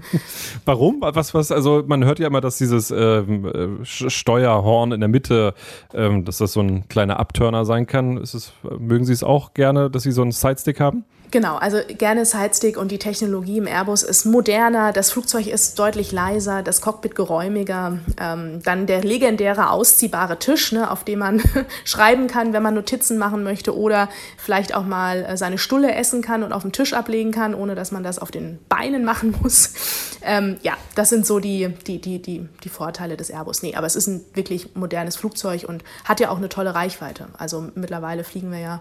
Warum? 0.66 0.98
Was, 1.00 1.32
was, 1.32 1.50
also 1.50 1.82
man 1.86 2.04
hört 2.04 2.18
ja 2.18 2.26
immer, 2.26 2.42
dass 2.42 2.58
dieses 2.58 2.90
ähm, 2.90 3.80
äh, 3.80 3.84
Steuerhorn 3.84 4.92
in 4.92 5.00
der 5.00 5.08
Mitte, 5.08 5.54
ähm, 5.94 6.26
dass 6.26 6.38
das 6.38 6.52
so 6.52 6.60
ein 6.60 6.86
kleiner 6.88 7.18
Abturner 7.18 7.64
sein 7.64 7.86
kann. 7.86 8.18
Ist 8.18 8.34
es, 8.34 8.52
mögen 8.78 9.06
Sie 9.06 9.14
es 9.14 9.24
auch 9.24 9.54
gerne, 9.54 9.88
dass 9.88 10.02
Sie 10.02 10.12
so 10.12 10.20
einen 10.20 10.32
Sidestick 10.32 10.78
haben? 10.78 11.04
Genau, 11.30 11.56
also 11.56 11.78
gerne 11.86 12.24
Sidestick 12.24 12.78
und 12.78 12.90
die 12.90 12.98
Technologie 12.98 13.58
im 13.58 13.66
Airbus 13.66 14.02
ist 14.02 14.24
moderner, 14.24 14.92
das 14.92 15.10
Flugzeug 15.10 15.46
ist 15.46 15.78
deutlich 15.78 16.10
leiser, 16.10 16.62
das 16.62 16.80
Cockpit 16.80 17.14
geräumiger, 17.14 17.98
ähm, 18.18 18.62
dann 18.62 18.86
der 18.86 19.02
legendäre 19.02 19.70
ausziehbare 19.70 20.38
Tisch, 20.38 20.72
ne, 20.72 20.90
auf 20.90 21.04
dem 21.04 21.18
man 21.18 21.42
schreiben 21.84 22.28
kann, 22.28 22.54
wenn 22.54 22.62
man 22.62 22.74
Notizen 22.74 23.18
machen 23.18 23.42
möchte 23.42 23.76
oder 23.76 24.08
vielleicht 24.38 24.74
auch 24.74 24.86
mal 24.86 25.22
äh, 25.24 25.36
seine 25.36 25.58
Stulle 25.58 25.94
essen 25.94 26.22
kann 26.22 26.42
und 26.42 26.52
auf 26.54 26.62
dem 26.62 26.72
Tisch 26.72 26.94
ablegen 26.94 27.30
kann, 27.30 27.54
ohne 27.54 27.74
dass 27.74 27.92
man 27.92 28.02
das 28.02 28.18
auf 28.18 28.30
den 28.30 28.58
Beinen 28.70 29.04
machen 29.04 29.34
muss. 29.42 29.74
Ähm, 30.22 30.56
ja, 30.62 30.78
das 30.94 31.10
sind 31.10 31.26
so 31.26 31.40
die, 31.40 31.68
die, 31.86 32.00
die, 32.00 32.22
die, 32.22 32.48
die 32.64 32.68
Vorteile 32.70 33.18
des 33.18 33.28
Airbus. 33.28 33.62
Nee, 33.62 33.74
aber 33.74 33.86
es 33.86 33.96
ist 33.96 34.06
ein 34.06 34.24
wirklich 34.32 34.74
modernes 34.74 35.16
Flugzeug 35.16 35.64
und 35.68 35.84
hat 36.04 36.20
ja 36.20 36.30
auch 36.30 36.38
eine 36.38 36.48
tolle 36.48 36.74
Reichweite. 36.74 37.28
Also 37.36 37.68
mittlerweile 37.74 38.24
fliegen 38.24 38.50
wir 38.50 38.60
ja 38.60 38.80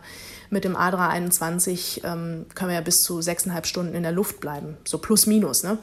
mit 0.50 0.64
dem 0.64 0.76
A321 0.76 2.04
ähm, 2.04 2.46
können 2.56 2.70
wir 2.70 2.76
ja 2.76 2.82
bis 2.82 3.04
zu 3.04 3.22
sechseinhalb 3.22 3.68
Stunden 3.68 3.96
in 3.96 4.04
der 4.04 4.12
Luft 4.12 4.40
bleiben, 4.40 4.78
so 4.86 4.98
plus 4.98 5.26
minus. 5.26 5.64
Ne? 5.64 5.78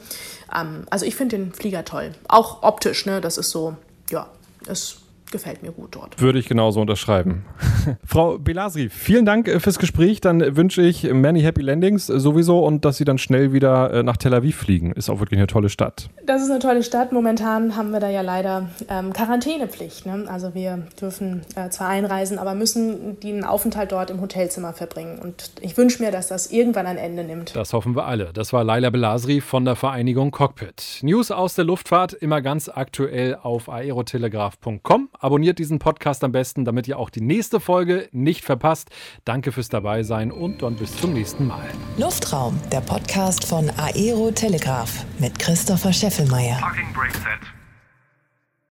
Ähm, 0.53 0.85
also 0.89 1.05
ich 1.05 1.15
finde 1.15 1.37
den 1.37 1.53
Flieger 1.53 1.85
toll, 1.85 2.13
auch 2.27 2.63
optisch. 2.63 3.05
Ne? 3.05 3.21
Das 3.21 3.37
ist 3.37 3.51
so, 3.51 3.75
ja, 4.09 4.29
ist 4.67 4.97
gefällt 5.35 5.63
mir 5.63 5.73
gut 5.73 5.95
dort. 5.95 6.21
Würde 6.21 6.39
ich 6.39 6.47
genauso 6.47 6.79
unterschreiben. 6.79 7.43
Frau 8.05 8.37
Belasri, 8.39 8.89
vielen 8.89 9.25
Dank 9.25 9.49
äh, 9.49 9.59
fürs 9.59 9.79
Gespräch. 9.79 10.21
Dann 10.21 10.55
wünsche 10.55 10.81
ich 10.81 11.03
many 11.11 11.41
happy 11.41 11.61
landings 11.61 12.09
äh, 12.09 12.19
sowieso 12.19 12.59
und 12.65 12.85
dass 12.85 12.95
Sie 12.97 13.03
dann 13.03 13.17
schnell 13.17 13.51
wieder 13.51 13.91
äh, 13.91 14.03
nach 14.03 14.15
Tel 14.15 14.33
Aviv 14.33 14.55
fliegen. 14.55 14.93
Ist 14.93 15.09
auch 15.09 15.19
wirklich 15.19 15.37
eine 15.37 15.47
tolle 15.47 15.67
Stadt. 15.67 16.09
Das 16.25 16.41
ist 16.41 16.49
eine 16.49 16.59
tolle 16.59 16.83
Stadt. 16.83 17.11
Momentan 17.11 17.75
haben 17.75 17.91
wir 17.91 17.99
da 17.99 18.09
ja 18.09 18.21
leider 18.21 18.69
ähm, 18.89 19.11
Quarantänepflicht. 19.11 20.05
Ne? 20.05 20.23
Also 20.27 20.53
wir 20.53 20.87
dürfen 21.01 21.41
äh, 21.55 21.69
zwar 21.69 21.89
einreisen, 21.89 22.39
aber 22.39 22.55
müssen 22.55 23.19
den 23.19 23.43
Aufenthalt 23.43 23.91
dort 23.91 24.09
im 24.09 24.21
Hotelzimmer 24.21 24.71
verbringen. 24.71 25.19
Und 25.19 25.51
ich 25.59 25.75
wünsche 25.75 26.01
mir, 26.01 26.11
dass 26.11 26.29
das 26.29 26.49
irgendwann 26.51 26.85
ein 26.85 26.97
Ende 26.97 27.25
nimmt. 27.25 27.55
Das 27.55 27.73
hoffen 27.73 27.95
wir 27.95 28.05
alle. 28.05 28.31
Das 28.33 28.53
war 28.53 28.63
Laila 28.63 28.89
Belasri 28.89 29.41
von 29.41 29.65
der 29.65 29.75
Vereinigung 29.75 30.31
Cockpit. 30.31 30.99
News 31.01 31.29
aus 31.29 31.55
der 31.55 31.65
Luftfahrt 31.65 32.13
immer 32.13 32.41
ganz 32.41 32.69
aktuell 32.69 33.35
auf 33.35 33.69
aerotelegraph.com. 33.69 35.09
Abonniert 35.25 35.57
diesen 35.57 35.79
Podcast 35.79 36.23
am 36.23 36.31
besten, 36.31 36.65
damit 36.65 36.87
ihr 36.87 36.99
auch 36.99 37.09
die 37.09 37.19
nächste 37.19 37.59
Folge 37.59 38.09
nicht 38.11 38.45
verpasst. 38.45 38.91
Danke 39.23 39.51
fürs 39.51 39.69
Dabeisein 39.69 40.31
und 40.31 40.61
dann 40.61 40.75
bis 40.75 40.95
zum 40.97 41.13
nächsten 41.13 41.47
Mal. 41.47 41.65
Luftraum, 41.97 42.59
der 42.71 42.81
Podcast 42.81 43.43
von 43.43 43.71
Aero 43.71 44.29
Telegraph 44.29 45.03
mit 45.17 45.39
Christopher 45.39 45.91
Scheffelmeier. 45.91 46.59
Parking 46.59 46.93
Brake 46.93 47.17
Set. 47.17 47.54